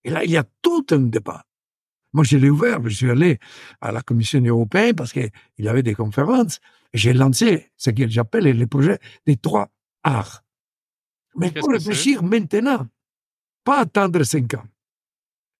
Et 0.03 0.09
là, 0.09 0.23
il 0.23 0.31
y 0.31 0.37
a 0.37 0.45
tout 0.61 0.85
un 0.91 0.99
débat. 0.99 1.43
Moi, 2.13 2.23
je 2.23 2.37
l'ai 2.37 2.49
ouvert, 2.49 2.81
je 2.83 2.95
suis 2.95 3.09
allé 3.09 3.39
à 3.81 3.91
la 3.91 4.01
Commission 4.01 4.41
européenne 4.41 4.95
parce 4.95 5.11
qu'il 5.11 5.31
y 5.57 5.67
avait 5.67 5.83
des 5.83 5.95
conférences 5.95 6.59
j'ai 6.95 7.13
lancé 7.13 7.71
ce 7.75 7.89
que 7.89 8.07
j'appelle 8.07 8.57
le 8.57 8.67
projet 8.67 8.99
des 9.25 9.35
trois 9.35 9.69
arts. 10.03 10.43
Mais 11.35 11.51
il 11.53 11.59
faut 11.59 11.67
réfléchir 11.67 12.23
maintenant, 12.23 12.87
pas 13.63 13.81
attendre 13.81 14.23
cinq 14.23 14.53
ans. 14.53 14.63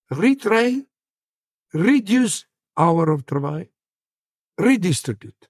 Retrain, 0.10 0.82
reduce 1.74 2.48
hour 2.78 3.10
of 3.10 3.26
travail, 3.26 3.70
redistribute. 4.58 5.50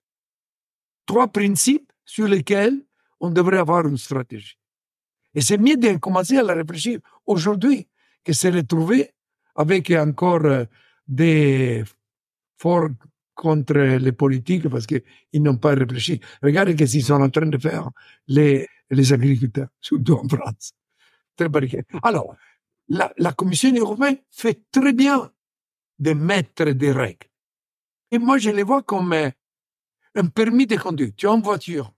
Trois 1.06 1.28
principes 1.28 1.92
sur 2.04 2.28
lesquels 2.28 2.82
on 3.20 3.30
devrait 3.30 3.58
avoir 3.58 3.88
une 3.88 3.98
stratégie. 3.98 4.58
Et 5.34 5.42
c'est 5.42 5.58
mieux 5.58 5.78
de 5.78 5.98
commencer 5.98 6.38
à 6.38 6.44
la 6.44 6.54
réfléchir 6.54 7.00
aujourd'hui 7.26 7.88
que 8.24 8.34
se 8.34 8.48
retrouver 8.48 9.12
avec 9.56 9.92
encore 9.92 10.46
euh, 10.46 10.66
des 11.08 11.84
forts 12.58 12.90
contre 13.34 13.74
les 13.76 14.12
politiques 14.14 14.68
parce 14.70 14.88
qu'ils 14.88 15.04
n'ont 15.36 15.58
pas 15.58 15.76
réfléchi. 15.76 16.20
Regardez 16.42 16.72
ce 16.86 16.92
qu'ils 16.92 17.04
sont 17.04 17.22
en 17.22 17.30
train 17.30 17.46
de 17.46 17.58
faire 17.58 17.90
les, 18.28 18.68
les 18.90 19.14
agriculteurs, 19.14 19.68
surtout 19.82 20.14
en 20.14 20.28
France. 20.28 20.74
Très 21.36 21.50
Alors, 22.02 22.36
la, 22.88 23.14
la 23.18 23.34
Commission 23.34 23.74
européenne 23.76 24.18
fait 24.32 24.62
très 24.72 24.94
bien 24.94 25.30
de 26.00 26.14
mettre 26.14 26.66
des 26.72 26.92
règles. 26.92 27.28
Et 28.12 28.20
moi, 28.20 28.38
je 28.38 28.50
les 28.50 28.64
vois 28.64 28.84
comme 28.84 29.14
euh, 29.14 29.30
un 30.16 30.26
permis 30.28 30.68
de 30.68 30.76
conduire. 30.78 31.12
Tu 31.16 31.28
as 31.28 31.32
une 31.32 31.42
voiture. 31.42 31.94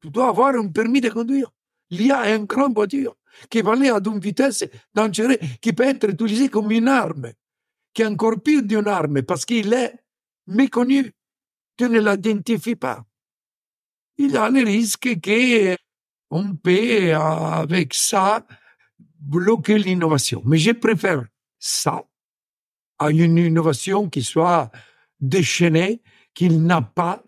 Tu 0.00 0.10
dois 0.10 0.28
avoir 0.28 0.54
un 0.54 0.68
permis 0.68 1.00
de 1.00 1.08
conduire. 1.08 1.50
L'IA 1.90 2.30
est 2.30 2.36
une 2.36 2.44
grande 2.44 2.74
voiture 2.74 3.16
qui 3.48 3.62
va 3.62 3.72
aller 3.72 3.88
à 3.88 4.00
une 4.04 4.18
vitesse 4.18 4.64
dangereuse, 4.94 5.38
qui 5.60 5.72
peut 5.72 5.84
être 5.84 6.08
utilisée 6.08 6.48
comme 6.48 6.70
une 6.70 6.88
arme 6.88 7.32
qui 7.92 8.02
est 8.02 8.06
encore 8.06 8.40
pire 8.40 8.62
d'une 8.62 8.88
arme 8.88 9.22
parce 9.22 9.44
qu'il 9.44 9.72
est 9.72 9.94
méconnu. 10.46 11.12
Tu 11.76 11.88
ne 11.88 12.00
l'identifies 12.00 12.76
pas. 12.76 13.04
Il 14.16 14.36
a 14.36 14.50
le 14.50 14.62
risque 14.62 15.08
qu'on 16.30 16.56
peut, 16.56 17.14
avec 17.14 17.94
ça, 17.94 18.46
bloquer 19.18 19.78
l'innovation. 19.78 20.42
Mais 20.44 20.58
je 20.58 20.72
préfère 20.72 21.24
ça 21.58 22.04
à 22.98 23.10
une 23.10 23.38
innovation 23.38 24.08
qui 24.08 24.22
soit 24.22 24.70
déchaînée, 25.22 26.02
qu'il 26.34 26.62
n'a 26.62 26.82
pas 26.82 27.22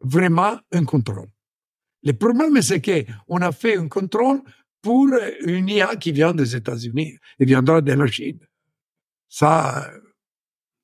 vraiment 0.00 0.58
un 0.72 0.84
contrôle. 0.84 1.30
Le 2.02 2.12
problème, 2.12 2.60
c'est 2.60 2.82
qu'on 2.82 3.36
a 3.36 3.52
fait 3.52 3.78
un 3.78 3.88
contrôle 3.88 4.42
pour 4.82 5.08
une 5.44 5.68
IA 5.68 5.96
qui 5.96 6.12
vient 6.12 6.34
des 6.34 6.56
États-Unis 6.56 7.16
et 7.38 7.44
viendra 7.44 7.80
de 7.80 7.92
la 7.92 8.06
Chine. 8.06 8.40
Ça. 9.28 9.90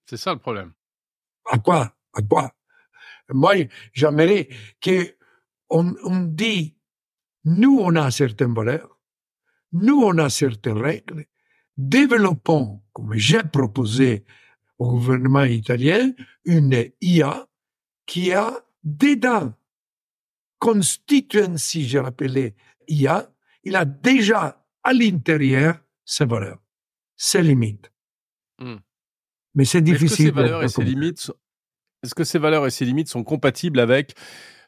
C'est 0.07 0.17
ça 0.17 0.33
le 0.33 0.39
problème. 0.39 0.73
À 1.51 1.59
quoi? 1.59 1.95
À 2.15 2.23
quoi? 2.23 2.53
Moi, 3.31 3.55
j'aimerais 3.93 4.49
que 4.81 5.17
on, 5.71 5.95
on 6.05 6.21
dit, 6.21 6.77
nous, 7.45 7.79
on 7.81 7.95
a 7.97 8.11
certaines 8.11 8.55
valeurs, 8.55 8.99
nous, 9.73 10.01
on 10.03 10.17
a 10.19 10.31
certaines 10.31 10.79
règles, 10.79 11.27
développons, 11.77 12.83
comme 12.93 13.15
j'ai 13.15 13.43
proposé 13.43 14.25
au 14.79 14.91
gouvernement 14.91 15.45
italien, 15.45 16.13
une 16.45 16.91
IA 17.01 17.47
qui 18.07 18.33
a 18.33 18.65
dedans 18.85 19.53
constituency, 20.59 21.87
j'ai 21.87 21.99
appelé 21.99 22.55
IA, 22.89 23.31
il 23.65 23.77
a 23.77 23.85
déjà 23.85 24.65
à 24.83 24.93
l'intérieur 24.93 25.79
ses 26.05 26.25
valeurs, 26.25 26.59
ses 27.17 27.43
limites. 27.43 27.93
Hmm. 28.59 28.77
Mais 29.55 29.65
c'est 29.65 29.83
difficile. 29.83 30.29
Est-ce 30.29 30.31
que, 30.31 30.31
ces 30.31 30.31
valeurs 30.31 30.63
et 30.63 30.69
ses 30.69 30.85
limites, 30.85 31.33
est-ce 32.03 32.15
que 32.15 32.25
ces 32.25 32.39
valeurs 32.39 32.67
et 32.67 32.71
ces 32.71 32.85
limites 32.85 33.09
sont 33.09 33.25
compatibles 33.25 33.81
avec 33.81 34.15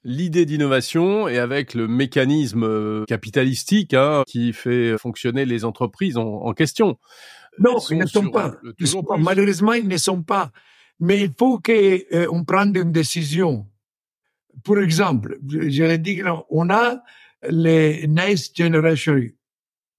l'idée 0.05 0.47
d'innovation 0.47 1.29
et 1.29 1.38
avec 1.38 1.75
le 1.75 1.87
mécanisme 1.87 2.64
euh, 2.64 3.05
capitalistique 3.07 3.95
hein, 3.95 4.23
qui 4.26 4.52
fait 4.52 4.97
fonctionner 4.99 5.45
les 5.45 5.64
entreprises 5.64 6.17
en, 6.17 6.52
question? 6.52 6.99
Non, 7.59 7.78
ils, 7.90 7.99
ne 7.99 8.07
sont 8.07 8.30
pas. 8.30 8.57
Malheureusement, 9.19 9.73
ils 9.73 9.88
ne 9.88 9.97
sont 9.97 10.23
pas. 10.23 10.50
Mais 10.99 11.21
il 11.21 11.33
faut 11.37 11.59
qu'on 11.59 11.73
euh, 11.73 12.45
prenne 12.47 12.76
une 12.76 12.92
décision. 12.92 13.66
Pour 14.62 14.78
exemple, 14.78 15.38
je 15.47 15.85
l'ai 15.85 15.99
dit, 15.99 16.23
on 16.50 16.71
a 16.71 17.02
les 17.49 18.07
Next 18.07 18.57
Generation. 18.57 19.21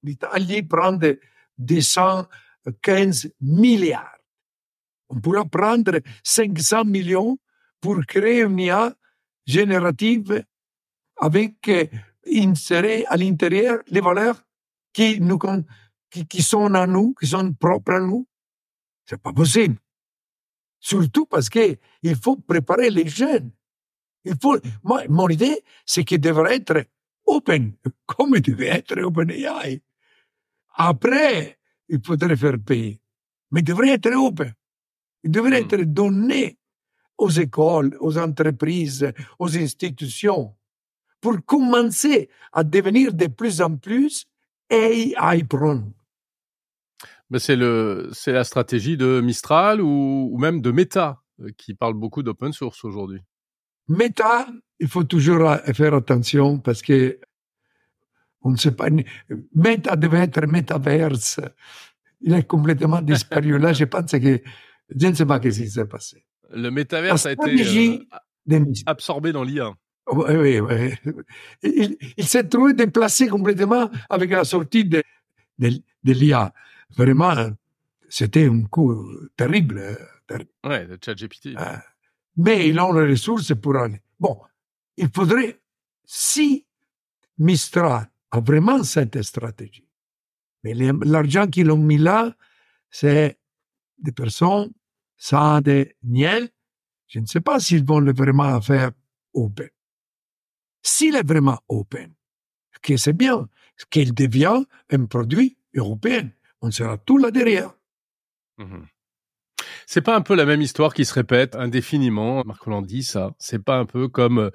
L'Italie 0.03 0.63
prend 0.63 0.97
des 1.57 1.81
100 1.81 2.25
15 2.81 3.31
milliards. 3.41 4.17
On 5.09 5.19
pourra 5.19 5.45
prendre 5.45 5.99
500 6.23 6.85
millions 6.85 7.37
pour 7.79 8.05
créer 8.05 8.41
une 8.41 8.59
IA 8.59 8.93
générative 9.45 10.43
avec 11.17 11.67
euh, 11.67 11.85
insérer 12.31 13.05
à 13.07 13.17
l'intérieur 13.17 13.79
les 13.87 14.01
valeurs 14.01 14.41
qui 14.93 15.19
nous 15.19 15.39
qui, 16.11 16.27
qui 16.27 16.43
sont 16.43 16.73
à 16.75 16.85
nous, 16.85 17.15
qui 17.19 17.27
sont 17.27 17.53
propres 17.53 17.93
à 17.93 17.99
nous. 17.99 18.27
C'est 19.05 19.21
pas 19.21 19.33
possible. 19.33 19.77
Surtout 20.79 21.25
parce 21.25 21.49
que 21.49 21.77
il 22.03 22.15
faut 22.15 22.35
préparer 22.35 22.89
les 22.89 23.07
jeunes. 23.07 23.51
Il 24.23 24.35
faut, 24.39 24.57
moi, 24.83 25.03
mon 25.09 25.27
idée, 25.29 25.63
c'est 25.85 26.03
qu'il 26.03 26.19
devrait 26.19 26.57
être 26.57 26.85
open, 27.25 27.73
comme 28.05 28.35
il 28.35 28.41
devait 28.41 28.67
être 28.67 28.99
OpenAI. 29.01 29.81
Après, 30.75 31.57
il 31.87 31.99
faudrait 32.05 32.35
faire 32.35 32.57
payer. 32.59 32.99
Mais 33.51 33.61
il 33.61 33.63
devrait 33.63 33.89
être 33.89 34.11
open. 34.13 34.53
Il 35.23 35.31
devrait 35.31 35.61
mm. 35.61 35.65
être 35.65 35.81
donné 35.83 36.57
aux 37.17 37.29
écoles, 37.29 37.95
aux 37.99 38.17
entreprises, 38.17 39.11
aux 39.37 39.55
institutions, 39.55 40.55
pour 41.19 41.37
commencer 41.45 42.29
à 42.51 42.63
devenir 42.63 43.13
de 43.13 43.27
plus 43.27 43.61
en 43.61 43.77
plus 43.77 44.25
AI 44.69 45.43
prone. 45.43 45.93
Mais 47.31 47.39
c'est 47.39 47.55
le, 47.55 48.09
c'est 48.11 48.33
la 48.33 48.43
stratégie 48.43 48.97
de 48.97 49.21
Mistral 49.21 49.81
ou, 49.81 50.29
ou 50.31 50.37
même 50.37 50.61
de 50.61 50.69
Meta 50.69 51.21
euh, 51.39 51.49
qui 51.57 51.73
parle 51.73 51.93
beaucoup 51.93 52.23
d'open 52.23 52.51
source 52.51 52.83
aujourd'hui. 52.83 53.21
Meta, 53.87 54.47
il 54.79 54.89
faut 54.89 55.05
toujours 55.05 55.49
faire 55.73 55.93
attention 55.93 56.59
parce 56.59 56.81
que 56.81 57.19
on 58.41 58.51
ne 58.51 58.57
sait 58.57 58.71
pas. 58.73 58.87
Meta 59.55 59.95
devait 59.95 60.19
être 60.19 60.45
métaverse. 60.45 61.39
Il 62.19 62.33
est 62.33 62.43
complètement 62.43 63.01
disparu. 63.01 63.57
Là, 63.57 63.71
je 63.71 63.85
pense 63.85 64.11
que 64.11 64.41
je 64.93 65.07
ne 65.07 65.13
sais 65.13 65.25
pas 65.25 65.41
ce 65.41 65.47
qui 65.47 65.69
s'est 65.69 65.85
passé. 65.85 66.25
Le 66.53 66.69
métaverse 66.69 67.25
a 67.27 67.31
été 67.31 68.05
euh, 68.51 68.65
absorbé 68.85 69.31
dans 69.31 69.43
l'IA. 69.43 69.71
Oui, 70.11 70.59
oui, 70.59 70.93
Il, 71.63 71.97
il 72.17 72.25
s'est 72.25 72.43
trouvé 72.43 72.73
déplacé 72.73 73.27
complètement 73.27 73.89
avec 74.09 74.31
la 74.31 74.43
sortie 74.43 74.83
de, 74.83 75.01
de, 75.59 75.69
de 75.69 76.11
l'IA. 76.11 76.53
Vraiment, 76.97 77.33
c'était 78.09 78.47
un 78.47 78.63
coup 78.63 78.93
terrible. 79.35 79.97
terrible. 80.27 80.49
Ouais, 80.63 80.85
le 80.85 80.97
chat 81.03 81.15
GPT. 81.15 81.55
mais 82.37 82.67
ils 82.67 82.79
ont 82.79 82.93
les 82.93 83.11
ressources 83.11 83.53
pour 83.55 83.75
aller. 83.77 84.01
Bon, 84.19 84.39
il 84.97 85.09
faudrait, 85.09 85.59
si 86.03 86.65
Mistral 87.37 88.09
a 88.31 88.39
vraiment 88.39 88.83
cette 88.83 89.21
stratégie, 89.21 89.87
mais 90.63 90.73
l'argent 90.73 91.47
qu'ils 91.47 91.71
ont 91.71 91.77
mis 91.77 91.97
là, 91.97 92.35
c'est 92.89 93.39
des 93.97 94.11
personnes 94.11 94.71
sans 95.17 95.61
des 95.61 95.95
niels. 96.03 96.49
Je 97.07 97.19
ne 97.19 97.25
sais 97.25 97.41
pas 97.41 97.59
s'ils 97.59 97.83
vont 97.83 97.99
le 97.99 98.13
vraiment 98.13 98.59
faire 98.61 98.91
open. 99.33 99.69
S'il 100.81 101.15
est 101.15 101.27
vraiment 101.27 101.59
open, 101.67 102.13
que 102.81 102.97
c'est 102.97 103.13
bien, 103.13 103.47
qu'il 103.89 104.13
devient 104.13 104.63
un 104.91 105.05
produit 105.05 105.57
européen, 105.75 106.29
on 106.61 106.71
sera 106.71 106.97
tout 106.97 107.17
là 107.17 107.31
derrière. 107.31 107.73
Mmh 108.57 108.83
c'est 109.91 110.01
pas 110.01 110.15
un 110.15 110.21
peu 110.21 110.35
la 110.35 110.45
même 110.45 110.61
histoire 110.61 110.93
qui 110.93 111.03
se 111.03 111.13
répète 111.13 111.53
indéfiniment, 111.55 112.43
Marc 112.45 112.65
dit 112.83 113.03
ça. 113.03 113.35
C'est 113.39 113.61
pas 113.61 113.77
un 113.77 113.85
peu 113.85 114.07
comme 114.07 114.39
euh, 114.39 114.49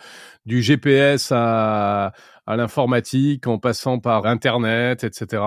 du 0.46 0.62
GPS 0.62 1.30
à, 1.30 2.14
à 2.46 2.56
l'informatique 2.56 3.46
en 3.46 3.58
passant 3.58 3.98
par 3.98 4.24
Internet, 4.24 5.04
etc. 5.04 5.42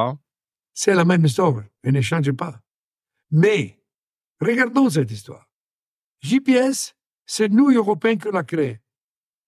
C'est 0.75 0.93
la 0.93 1.05
même 1.05 1.25
histoire. 1.25 1.63
Elle 1.81 1.93
ne 1.93 2.01
change 2.01 2.31
pas. 2.33 2.59
Mais, 3.31 3.79
regardons 4.39 4.91
cette 4.91 5.09
histoire. 5.09 5.49
GPS, 6.21 6.93
c'est 7.25 7.49
nous, 7.49 7.71
Européens, 7.71 8.17
qui 8.17 8.29
l'a 8.31 8.43
créé. 8.43 8.81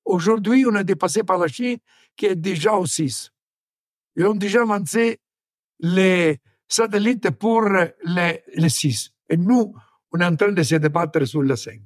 Aujourd'hui, 0.06 0.66
on 0.66 0.76
est 0.76 0.84
dépassé 0.84 1.24
par 1.24 1.38
la 1.38 1.48
Chine, 1.48 1.78
qui 2.16 2.26
est 2.26 2.36
déjà 2.36 2.74
au 2.74 2.88
6. 2.88 3.32
Ils 4.16 4.26
ont 4.26 4.34
déjà 4.34 4.66
lancé 4.66 5.20
les 5.80 6.40
satellites 6.72 7.30
pour 7.32 7.64
les, 7.70 8.44
les 8.56 8.70
6. 8.70 9.12
Et 9.30 9.38
nous, 9.38 9.74
on 10.12 10.20
est 10.20 10.26
en 10.26 10.36
train 10.36 10.52
de 10.52 10.64
se 10.64 10.76
débattre 10.76 11.26
sur 11.28 11.42
le 11.42 11.56
5. 11.56 11.82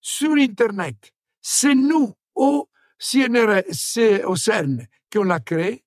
Sur 0.00 0.32
Internet, 0.32 1.12
c'est 1.40 1.74
nous, 1.74 2.14
au 2.34 2.68
CNRS, 2.98 4.24
au 4.26 4.36
CERN, 4.36 4.86
qui 5.10 5.18
on 5.18 5.24
l'a 5.24 5.40
créé. 5.40 5.84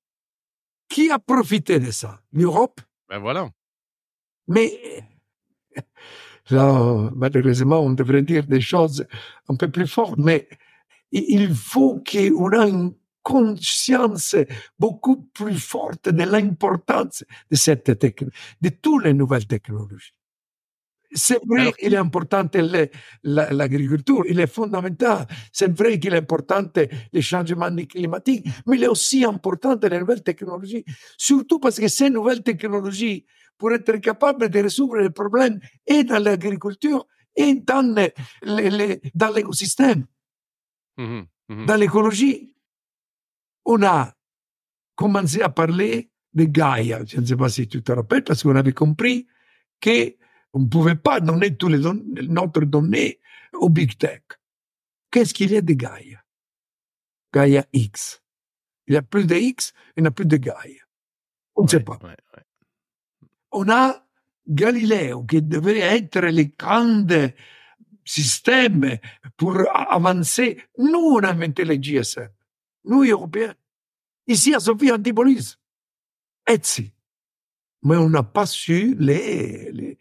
Qui 0.90 1.10
a 1.10 1.20
profité 1.20 1.80
de 1.80 1.92
ça 1.92 2.22
L'Europe? 2.34 2.82
Ben 3.08 3.20
voilà. 3.20 3.50
Mais 4.48 5.06
là, 6.50 7.10
malheureusement, 7.16 7.80
on 7.80 7.92
devrait 7.92 8.24
dire 8.24 8.46
des 8.46 8.60
choses 8.60 9.06
un 9.48 9.56
peu 9.56 9.70
plus 9.70 9.88
fortes, 9.88 10.18
mais 10.18 10.50
il 11.12 11.54
faut 11.56 12.04
qu'on 12.04 12.52
ait 12.52 12.70
une 12.70 12.94
conscience 13.24 14.36
beaucoup 14.80 15.30
plus 15.34 15.60
forte 15.60 16.10
de 16.10 16.24
l'importance 16.24 17.24
de 17.50 17.56
cette 17.56 17.98
technologie, 18.00 18.38
de 18.62 18.70
toutes 18.70 19.06
les 19.06 19.14
nouvelles 19.14 19.48
technologies. 19.48 20.14
C'est 21.14 21.42
vrai 21.46 21.74
qu'il 21.74 21.94
est 21.94 21.98
important 21.98 22.50
l'agriculture, 23.24 24.24
il 24.30 24.40
est 24.40 24.48
fondamental. 24.48 25.28
C'est 25.52 25.78
vrai 25.78 26.00
qu'il 26.00 26.14
est 26.14 26.18
important 26.18 26.64
les 27.12 27.22
changements 27.22 27.76
climatiques, 27.86 28.48
mais 28.66 28.78
il 28.78 28.84
est 28.86 28.88
aussi 28.88 29.26
important 29.26 29.78
les 29.82 30.00
nouvelles 30.00 30.24
technologies. 30.24 30.86
Surtout 31.18 31.60
parce 31.60 31.82
que 31.82 31.90
ces 31.90 32.10
nouvelles 32.10 32.44
technologies, 32.44 33.26
pour 33.58 33.74
être 33.74 33.98
capables 33.98 34.48
de 34.48 34.60
résoudre 34.60 34.96
les 35.00 35.10
problèmes 35.10 35.60
et 35.86 36.06
dans 36.06 36.24
l'agriculture 36.24 37.06
et 37.36 37.56
dans 37.56 38.10
l'écosystème, 39.36 40.06
mmh 40.98 41.22
dans 41.68 41.76
l'écologie, 41.76 42.54
on 43.66 43.84
a 43.84 44.14
commencé 44.96 45.42
à 45.42 45.50
parler 45.50 46.12
de 46.34 46.46
Gaia. 46.46 47.04
Je 47.06 47.20
ne 47.20 47.26
sais 47.26 47.36
pas 47.36 47.50
si 47.50 47.68
tu 47.68 47.82
te 47.82 47.92
rappelles, 47.92 48.24
parce 48.24 48.44
qu'on 48.44 48.56
avait 48.56 48.74
compris 48.74 49.28
que 49.80 50.16
on 50.54 50.60
ne 50.60 50.68
pouvait 50.68 50.96
pas 50.96 51.20
donner 51.20 51.56
tous 51.56 51.70
les 51.70 51.80
notre 52.28 52.62
données 52.62 53.20
au 53.54 53.70
Big 53.70 53.98
Tech. 53.98 54.22
Qu'est-ce 55.10 55.34
qu'il 55.34 55.52
y 55.52 55.58
a 55.58 55.62
de 55.62 55.74
Gaia 55.74 56.24
Gaia 57.34 57.66
X. 57.74 58.22
Il 58.88 58.96
y 58.96 58.98
a 58.98 59.02
plus 59.02 59.26
de 59.26 59.36
X, 59.36 59.74
il 59.96 60.04
n'y 60.04 60.08
a 60.08 60.12
plus 60.12 60.26
de 60.26 60.38
Gaia. 60.38 60.84
On 61.56 61.64
ne 61.64 61.68
sait 61.68 61.80
pas. 61.80 62.00
On 63.52 63.70
a 63.70 64.06
Galileo 64.48 65.24
qui 65.24 65.42
devait 65.42 65.80
être 65.80 66.20
le 66.20 66.44
grand 66.58 67.06
système 68.04 68.98
pour 69.38 69.58
avancer. 69.74 70.62
Nous, 70.78 71.00
on 71.00 71.20
a 71.20 71.30
inventé 71.30 71.64
les 71.64 71.82
GSM. 71.82 72.30
Nous, 72.86 73.04
Européens. 73.04 73.56
Ici, 74.28 74.54
à 74.54 74.60
Sophie 74.60 74.92
Antipolis. 74.92 75.58
Etsy 76.48 76.94
mais 77.84 77.98
on 77.98 78.10
n'a 78.10 78.24
pas 78.24 78.46
su 78.46 78.96
les, 79.00 79.72
les, 79.72 79.98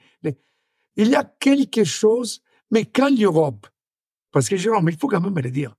Il 0.96 1.08
y 1.08 1.14
a 1.14 1.24
quelque 1.24 1.84
chose, 1.84 2.42
mais 2.70 2.84
quand 2.84 3.08
l'Europe, 3.08 3.66
parce 4.32 4.48
que 4.48 4.56
Jérôme, 4.56 4.88
il 4.88 4.98
faut 4.98 5.08
quand 5.08 5.20
même 5.20 5.38
le 5.38 5.50
dire, 5.50 5.74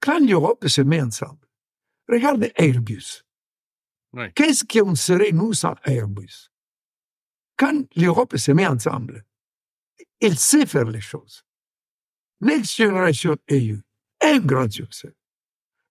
quand 0.00 0.18
l'Europe 0.18 0.66
se 0.66 0.80
met 0.80 1.00
ensemble, 1.00 1.46
regarde 2.08 2.50
Airbus. 2.56 3.24
Qu'est-ce 4.34 4.64
qu'on 4.64 4.94
serait 4.94 5.32
nous 5.32 5.52
sans 5.52 5.74
Airbus? 5.84 6.50
Quand 7.56 7.84
l'Europe 7.94 8.36
se 8.36 8.52
met 8.52 8.66
ensemble, 8.66 9.24
elle 10.20 10.38
sait 10.38 10.66
faire 10.66 10.86
les 10.86 11.00
choses. 11.00 11.44
Next 12.40 12.76
Generation 12.76 13.36
EU 13.50 13.80
est 14.20 14.26
un 14.26 14.38
grand 14.38 14.70
succès. 14.70 15.14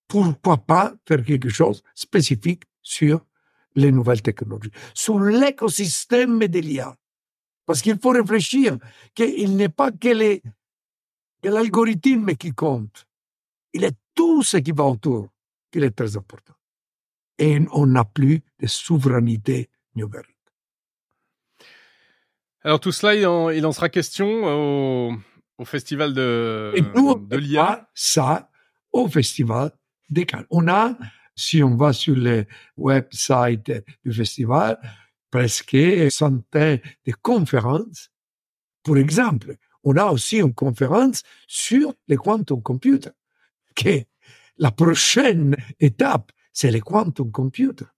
Pourquoi 0.08 0.58
pas 0.58 0.94
faire 1.06 1.24
quelque 1.24 1.50
chose 1.50 1.84
spécifique 1.94 2.64
sur 2.82 3.26
les 3.76 3.92
nouvelles 3.92 4.22
technologies, 4.22 4.72
sur 4.94 5.20
l'écosystème 5.20 6.40
de 6.40 6.60
l'IA. 6.60 6.96
Parce 7.66 7.82
qu'il 7.82 8.00
faut 8.00 8.10
réfléchir 8.10 8.78
qu'il 9.14 9.56
n'est 9.56 9.70
pas 9.70 9.92
que, 9.92 10.42
l'algorithme 11.44 12.36
qui 12.36 12.52
compte. 12.54 13.06
Il 13.74 13.84
est 13.84 13.96
tout 14.16 14.42
ce 14.42 14.58
qui 14.58 14.72
va 14.72 14.86
autour 14.86 15.30
qui 15.72 15.80
est 15.80 15.92
très 15.92 16.18
important. 16.18 16.54
Et 17.38 17.60
on 17.72 17.86
n'a 17.86 18.04
plus 18.04 18.42
de 18.60 18.68
souveraineté 18.68 19.70
numérique. 19.96 20.36
Alors 22.64 22.80
tout 22.80 22.92
cela, 22.92 23.16
il 23.54 23.66
en, 23.66 23.72
sera 23.72 23.90
question 23.90 25.12
au, 25.60 25.66
festival 25.66 26.14
de, 26.14 26.74
Et 26.76 26.82
nous, 26.82 27.16
de 27.16 27.38
l'IA. 27.38 27.88
Ça, 27.94 28.50
au 28.92 29.08
festival 29.08 29.72
On 30.50 30.68
a 30.68 30.98
si 31.38 31.64
on 31.64 31.76
va 31.76 31.94
sur 31.94 32.16
le 32.16 32.46
website 32.76 33.72
du 34.04 34.12
festival, 34.12 34.78
presque 35.30 35.78
centaines 36.10 36.82
de 37.06 37.14
conférences. 37.22 38.10
Pour 38.84 38.98
exemple, 38.98 39.56
on 39.84 39.96
a 39.96 40.06
aussi 40.06 40.38
une 40.38 40.54
conférence 40.54 41.24
sur 41.48 41.94
les 42.08 42.18
quantum 42.18 42.62
computers, 42.62 43.14
que 43.76 44.04
la 44.58 44.72
prochaine 44.72 45.56
étape, 45.80 46.32
c'est 46.52 46.72
les 46.72 46.82
quantum 46.82 47.32
computers. 47.32 47.94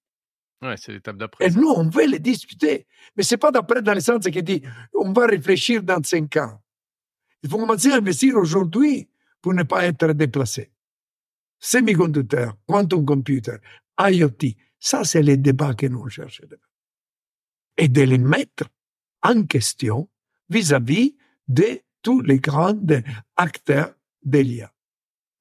Ouais, 0.61 0.75
c'est 0.75 0.91
l'étape 0.91 1.15
d'après. 1.15 1.47
Et 1.47 1.51
nous, 1.51 1.69
on 1.69 1.87
veut 1.89 2.07
les 2.07 2.19
discuter. 2.19 2.85
Mais 3.15 3.23
c'est 3.23 3.37
pas 3.37 3.51
d'après 3.51 3.81
dans 3.81 3.93
le 3.93 4.01
sens 4.01 4.25
qui 4.25 4.43
dit, 4.43 4.61
on 4.93 5.13
va 5.13 5.27
réfléchir 5.27 5.81
dans 5.81 6.03
cinq 6.03 6.35
ans. 6.35 6.61
Il 7.41 7.49
faut 7.49 7.57
commencer 7.57 7.91
à 7.91 7.95
investir 7.95 8.35
aujourd'hui 8.35 9.09
pour 9.41 9.53
ne 9.53 9.63
pas 9.63 9.85
être 9.85 10.11
déplacé 10.11 10.73
semi-conducteurs, 11.59 12.57
quantum 12.67 13.05
computer, 13.05 13.57
IoT, 13.99 14.55
ça 14.79 15.03
c'est 15.03 15.21
les 15.21 15.37
débats 15.37 15.73
que 15.73 15.87
nous 15.87 16.09
cherchons. 16.09 16.43
Et 17.77 17.87
de 17.87 18.01
les 18.01 18.17
mettre 18.17 18.65
en 19.21 19.43
question 19.43 20.09
vis-à-vis 20.49 21.15
de 21.47 21.81
tous 22.01 22.21
les 22.21 22.39
grands 22.39 22.79
acteurs 23.35 23.93
de 24.23 24.39
l'IA. 24.39 24.71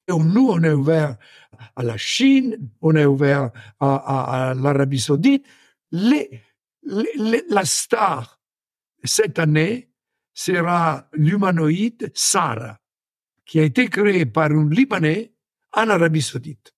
Nous, 0.09 0.49
on 0.49 0.63
est 0.63 0.73
ouvert 0.73 1.17
à 1.75 1.83
la 1.83 1.97
Chine, 1.97 2.57
on 2.81 2.95
est 2.95 3.05
ouvert 3.05 3.51
à, 3.79 4.53
l'Arabie 4.57 4.99
saoudite. 4.99 5.45
la 5.91 7.65
star 7.65 8.39
cette 9.03 9.39
année 9.39 9.89
sera 10.33 11.07
l'humanoïde 11.13 12.11
Sarah, 12.13 12.79
qui 13.45 13.59
a 13.59 13.63
été 13.63 13.87
créé 13.87 14.25
par 14.25 14.51
un 14.51 14.69
Libanais 14.69 15.33
en 15.73 15.89
Arabie 15.89 16.21
Saoudite. 16.21 16.73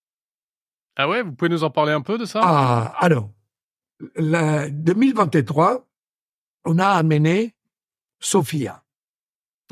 Ah 0.95 1.07
ouais, 1.07 1.23
vous 1.23 1.31
pouvez 1.33 1.49
nous 1.49 1.63
en 1.63 1.69
parler 1.69 1.93
un 1.93 2.01
peu 2.01 2.17
de 2.17 2.25
ça? 2.25 2.41
Ah, 2.43 2.93
alors, 2.99 3.31
en 4.17 4.67
2023, 4.69 5.87
on 6.65 6.79
a 6.79 6.87
amené 6.87 7.55
Sophia. 8.19 8.83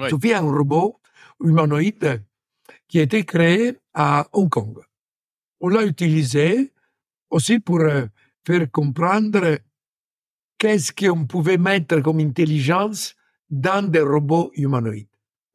Sophia 0.09 0.37
est 0.37 0.39
un 0.39 0.51
robot 0.51 0.99
humanoïde 1.43 2.23
qui 2.87 2.99
a 2.99 3.03
été 3.03 3.25
créé 3.25 3.77
à 3.93 4.27
Hong 4.33 4.49
Kong. 4.49 4.79
On 5.59 5.67
l'a 5.67 5.83
utilisé 5.83 6.73
aussi 7.29 7.59
pour 7.59 7.81
euh, 7.81 8.05
faire 8.45 8.69
comprendre 8.71 9.59
qu'est-ce 10.57 10.93
qu'on 10.93 11.25
pouvait 11.25 11.57
mettre 11.57 11.99
comme 11.99 12.19
intelligence 12.19 13.15
dans 13.49 13.89
des 13.89 14.01
robots 14.01 14.51
humanoïdes. 14.55 15.08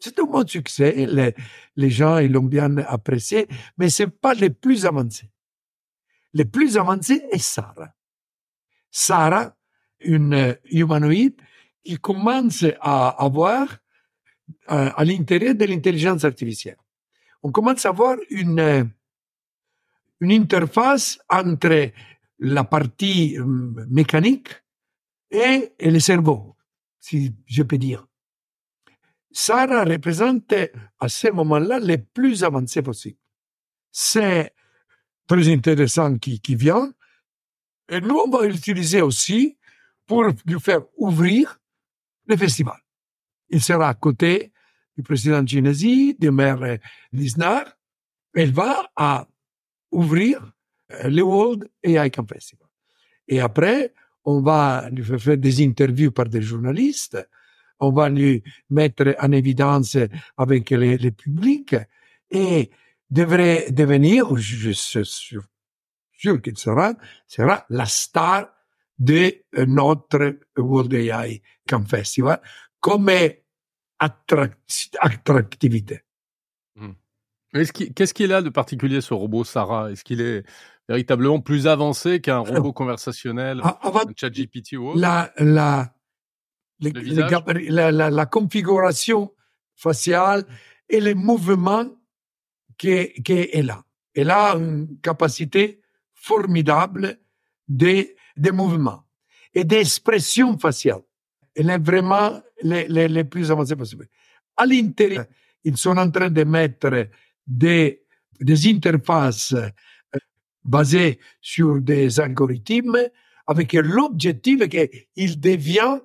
C'est 0.05 0.19
un 0.19 0.25
bon 0.25 0.47
succès. 0.47 1.07
Les, 1.77 1.89
gens, 1.91 2.19
ils 2.19 2.31
l'ont 2.31 2.43
bien 2.43 2.77
apprécié, 2.77 3.49
mais 3.79 3.89
c'est 3.89 4.09
pas 4.09 4.35
les 4.35 4.51
plus 4.51 4.85
avancés. 4.85 5.31
Les 6.35 6.45
plus 6.45 6.77
avancés 6.77 7.25
est 7.31 7.39
Sarah. 7.39 7.95
Sarah, 8.91 9.57
une 10.01 10.59
humanoïde 10.71 11.41
qui 11.83 11.97
commence 11.97 12.67
à 12.83 13.09
avoir 13.25 13.79
euh, 14.71 14.91
à 14.95 15.05
l'intérieur 15.07 15.55
de 15.55 15.65
l'intelligence 15.65 16.23
artificielle. 16.23 16.77
On 17.43 17.51
commence 17.51 17.87
à 17.87 17.89
avoir 17.89 18.19
une, 18.29 18.91
une 20.21 20.33
interface 20.33 21.19
entre 21.31 21.93
la 22.41 22.65
partie 22.65 23.39
euh, 23.39 23.47
mécanique 23.89 24.51
et, 25.31 25.73
et 25.79 25.91
le 25.91 25.99
cerveau, 25.99 26.57
si 27.01 27.35
je 27.47 27.63
peux 27.63 27.79
dire. 27.79 28.07
Sarah 29.37 29.85
représente 29.85 30.55
à 31.01 31.09
ce 31.09 31.29
moment-là 31.33 31.81
les 31.81 31.99
plus 31.99 32.45
avancés 32.45 32.83
possibles. 32.83 33.19
C'est 33.91 34.55
très 35.27 35.53
intéressant 35.53 36.17
qui, 36.19 36.41
vient. 36.55 36.93
Et 37.89 38.01
nous, 38.01 38.17
on 38.25 38.31
va 38.31 38.47
l'utiliser 38.47 39.03
aussi 39.03 39.59
pour 40.07 40.25
lui 40.25 40.61
faire 40.61 40.83
ouvrir 40.97 41.61
le 42.27 42.37
festival. 42.37 42.79
Il 43.49 43.61
sera 43.61 43.89
à 43.89 43.95
côté 43.95 44.53
du 44.97 45.03
président 45.03 45.45
Ginesi, 45.45 46.15
du 46.15 46.31
maire 46.31 46.79
Lisnar. 47.13 47.65
Elle 48.35 48.53
va 48.53 48.89
ouvrir 49.91 50.53
euh, 50.93 51.09
le 51.09 51.23
World 51.23 51.69
AI 51.83 52.11
Camp 52.11 52.27
Festival. 52.29 52.69
Et 53.27 53.41
après, 53.41 53.95
on 54.25 54.43
va 54.43 54.89
lui 54.91 55.03
faire 55.19 55.37
des 55.37 55.65
interviews 55.65 56.13
par 56.13 56.27
des 56.27 56.43
journalistes, 56.43 57.19
on 57.85 57.93
va 57.93 58.09
lui 58.09 58.43
mettre 58.71 59.15
en 59.21 59.33
évidence 59.33 59.97
avec 60.37 60.71
les, 60.71 60.99
les 60.99 61.11
publics 61.11 61.77
et 62.31 62.71
devrait 63.11 63.71
devenir, 63.71 64.37
je 64.37 64.71
suis 64.71 65.05
sûr, 65.05 65.43
sûr 66.13 66.41
qu'il 66.43 66.59
sera, 66.59 66.95
sera 67.27 67.67
la 67.71 67.87
star 67.87 68.49
de 68.99 69.35
notre 69.67 70.39
World 70.57 70.95
AI 70.95 71.43
Camp 71.69 71.89
Festival 71.89 72.41
comme 72.81 73.11
attractivité. 73.99 76.01
Hmm. 76.77 76.93
Qu'est-ce 77.53 78.15
qu'il 78.15 78.33
a 78.33 78.43
de 78.43 78.51
particulier 78.51 79.01
ce 79.01 79.15
robot 79.15 79.45
Sarah? 79.45 79.93
Est-ce 79.93 80.05
qu'il 80.05 80.21
est 80.21 80.45
véritablement 80.89 81.41
plus 81.41 81.67
avancé 81.67 82.21
qu'un 82.21 82.39
robot 82.39 82.73
conversationnel, 82.73 83.61
un 83.63 84.03
ChatGPT 84.17 84.73
ou 84.73 84.89
autre? 84.89 85.01
la, 85.01 85.33
la, 85.39 85.94
la, 86.81 87.91
la, 87.93 88.11
la, 88.11 88.27
configuration 88.27 89.33
faciale 89.75 90.45
et 90.89 91.01
les 91.01 91.15
mouvements 91.15 91.87
qu'elle 92.77 93.71
a. 93.71 93.85
Elle 94.15 94.31
a 94.31 94.55
une 94.55 94.99
capacité 95.01 95.81
formidable 96.13 97.19
de, 97.69 98.07
de 98.37 98.51
mouvements 98.51 99.05
et 99.53 99.65
d'expression 99.65 100.59
faciale. 100.59 101.03
Elle 101.55 101.71
est 101.71 101.79
vraiment 101.79 102.41
les, 102.63 102.89
les, 102.89 103.09
les 103.09 103.25
plus 103.25 103.51
avancées 103.51 103.77
possibles. 103.77 104.09
À 104.57 104.67
l'intérieur, 104.67 105.27
ils 105.65 105.77
sont 105.77 105.97
en 105.97 106.11
train 106.11 106.31
de 106.31 106.45
mettre 106.45 107.09
des, 107.47 108.03
des 108.41 108.69
interfaces 108.69 109.53
euh, 109.53 109.69
basées 110.65 111.19
sur 111.41 111.81
des 111.81 112.21
algorithmes 112.21 112.99
avec 113.47 113.73
l'objectif 113.75 114.69
qu'il 114.69 115.41
devient 115.41 116.01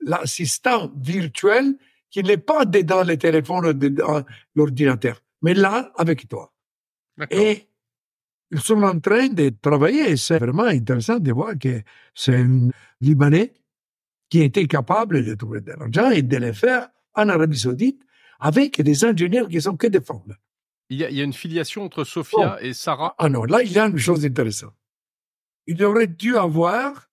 l'assistant 0.00 0.92
virtuel 0.96 1.76
qui 2.10 2.22
n'est 2.22 2.36
pas 2.36 2.64
dedans 2.64 3.04
le 3.04 3.16
téléphone 3.16 3.66
ou 3.66 3.72
dans 3.72 4.24
l'ordinateur, 4.54 5.22
mais 5.42 5.54
là, 5.54 5.92
avec 5.96 6.28
toi. 6.28 6.52
Et 7.30 7.66
ils 8.50 8.60
sont 8.60 8.82
en 8.82 8.98
train 9.00 9.28
de 9.28 9.50
travailler 9.60 10.10
et 10.10 10.16
c'est 10.16 10.38
vraiment 10.38 10.64
intéressant 10.64 11.18
de 11.18 11.32
voir 11.32 11.58
que 11.58 11.82
c'est 12.14 12.36
un 12.36 12.68
Libanais 13.00 13.54
qui 14.28 14.42
était 14.42 14.66
capable 14.66 15.24
de 15.24 15.34
trouver 15.34 15.60
de 15.60 15.72
l'argent 15.72 16.10
et 16.10 16.22
de 16.22 16.36
le 16.36 16.52
faire 16.52 16.88
en 17.14 17.28
Arabie 17.28 17.58
Saoudite 17.58 18.02
avec 18.38 18.80
des 18.80 19.04
ingénieurs 19.04 19.48
qui 19.48 19.60
sont 19.60 19.76
que 19.76 19.86
des 19.86 20.00
femmes. 20.00 20.36
Il 20.88 20.98
y 20.98 21.04
a, 21.04 21.10
il 21.10 21.16
y 21.16 21.20
a 21.20 21.24
une 21.24 21.32
filiation 21.32 21.82
entre 21.82 22.04
Sophia 22.04 22.58
et 22.60 22.72
Sarah? 22.72 23.14
Ah 23.18 23.28
non, 23.28 23.44
là, 23.44 23.62
il 23.62 23.72
y 23.72 23.78
a 23.78 23.86
une 23.86 23.98
chose 23.98 24.24
intéressante. 24.24 24.74
Il 25.66 25.82
aurait 25.82 26.06
dû 26.06 26.36
avoir 26.36 27.08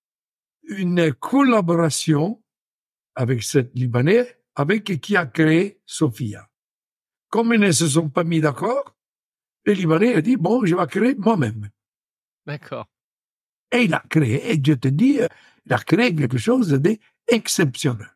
une 0.63 1.13
collaboration 1.13 2.42
avec 3.15 3.43
cette 3.43 3.71
Libanais, 3.75 4.37
avec 4.55 4.99
qui 5.01 5.15
a 5.17 5.25
créé 5.25 5.79
Sophia. 5.85 6.47
Comme 7.29 7.53
ils 7.53 7.59
ne 7.59 7.71
se 7.71 7.87
sont 7.87 8.09
pas 8.09 8.23
mis 8.23 8.41
d'accord, 8.41 8.95
le 9.65 9.73
Libanais 9.73 10.15
a 10.15 10.21
dit, 10.21 10.35
bon, 10.35 10.65
je 10.65 10.75
vais 10.75 10.87
créer 10.87 11.15
moi-même. 11.15 11.69
D'accord. 12.45 12.87
Et 13.71 13.83
il 13.83 13.93
a 13.93 14.03
créé, 14.09 14.51
et 14.51 14.61
je 14.63 14.73
te 14.73 14.87
dis, 14.87 15.19
il 15.65 15.73
a 15.73 15.79
créé 15.79 16.13
quelque 16.13 16.37
chose 16.37 16.69
d'exceptionnel. 16.69 18.09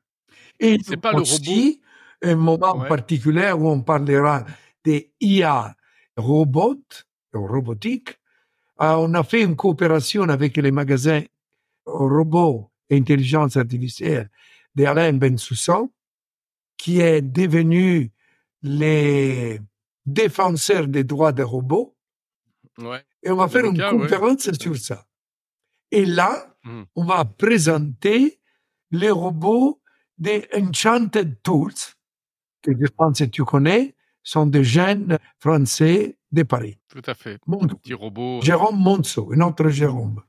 Et 0.60 0.78
c'est 0.84 0.98
pas 0.98 1.14
aussi 1.14 1.82
le 2.22 2.30
robot. 2.30 2.34
un 2.34 2.36
moment 2.36 2.80
particulier 2.88 3.52
où 3.52 3.68
on 3.68 3.82
parlera 3.82 4.46
des 4.84 5.12
IA 5.20 5.76
robots, 6.16 7.06
robotique. 7.34 8.18
Ah, 8.78 9.00
on 9.00 9.14
a 9.14 9.24
fait 9.24 9.44
une 9.44 9.56
coopération 9.56 10.24
avec 10.24 10.58
les 10.58 10.72
magasins 10.72 11.24
robots 11.86 12.72
et 12.90 12.98
intelligence 12.98 13.58
artificielle 13.58 14.30
d'Alain 14.78 15.14
Bensoussan, 15.14 15.90
qui 16.78 17.02
est 17.02 17.22
devenu 17.22 18.12
les 18.62 19.60
défenseurs 20.06 20.88
des 20.88 21.04
droits 21.04 21.32
des 21.32 21.44
robots. 21.44 21.96
Ouais. 22.78 23.04
Et 23.24 23.32
on 23.32 23.38
va 23.38 23.48
faire 23.48 23.66
une 23.66 23.82
conférence 23.82 24.50
sur 24.62 24.78
ça. 24.78 25.06
Et 25.90 26.06
là, 26.06 26.56
mmh. 26.64 26.84
on 26.96 27.06
va 27.06 27.26
présenter 27.26 28.40
les 28.92 29.10
robots 29.10 29.82
des 30.20 30.48
Enchanted 30.54 31.42
Tools, 31.42 31.74
que 32.62 32.72
je 32.80 32.88
pense 32.88 33.18
que 33.18 33.24
tu 33.26 33.44
connais, 33.44 33.96
sont 34.22 34.46
des 34.46 34.64
jeunes 34.64 35.18
français 35.40 36.18
de 36.32 36.44
Paris. 36.44 36.78
Tout 36.90 37.02
à 37.06 37.16
fait. 37.16 37.40
Mon, 37.48 37.66
petit 37.66 37.94
robot. 37.96 38.42
Jérôme 38.42 38.78
Monceau, 38.78 39.34
notre 39.34 39.70
Jérôme. 39.70 40.22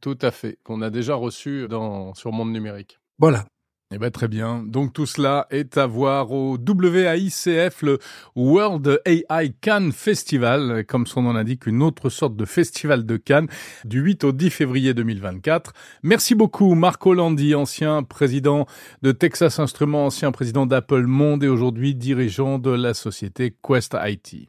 Tout 0.00 0.18
à 0.20 0.30
fait, 0.30 0.58
qu'on 0.62 0.82
a 0.82 0.90
déjà 0.90 1.14
reçu 1.14 1.68
dans, 1.68 2.12
sur 2.14 2.32
Monde 2.32 2.52
Numérique. 2.52 2.98
Voilà. 3.18 3.46
Eh 3.90 3.96
ben, 3.96 4.10
très 4.10 4.28
bien. 4.28 4.62
Donc 4.66 4.92
tout 4.92 5.06
cela 5.06 5.46
est 5.50 5.78
à 5.78 5.86
voir 5.86 6.30
au 6.30 6.58
WAICF, 6.58 7.80
le 7.80 7.98
World 8.36 9.00
AI 9.06 9.54
Cannes 9.62 9.92
Festival, 9.92 10.84
comme 10.86 11.06
son 11.06 11.22
nom 11.22 11.32
l'indique, 11.32 11.66
une 11.66 11.82
autre 11.82 12.10
sorte 12.10 12.36
de 12.36 12.44
festival 12.44 13.06
de 13.06 13.16
Cannes, 13.16 13.48
du 13.86 14.00
8 14.00 14.24
au 14.24 14.32
10 14.32 14.50
février 14.50 14.92
2024. 14.92 15.72
Merci 16.02 16.34
beaucoup 16.34 16.74
Marco 16.74 17.14
Landi, 17.14 17.54
ancien 17.54 18.02
président 18.02 18.66
de 19.00 19.10
Texas 19.12 19.58
Instruments, 19.58 20.04
ancien 20.04 20.32
président 20.32 20.66
d'Apple 20.66 21.06
Monde 21.06 21.42
et 21.42 21.48
aujourd'hui 21.48 21.94
dirigeant 21.94 22.58
de 22.58 22.70
la 22.70 22.92
société 22.92 23.56
Quest 23.66 23.96
IT. 23.98 24.48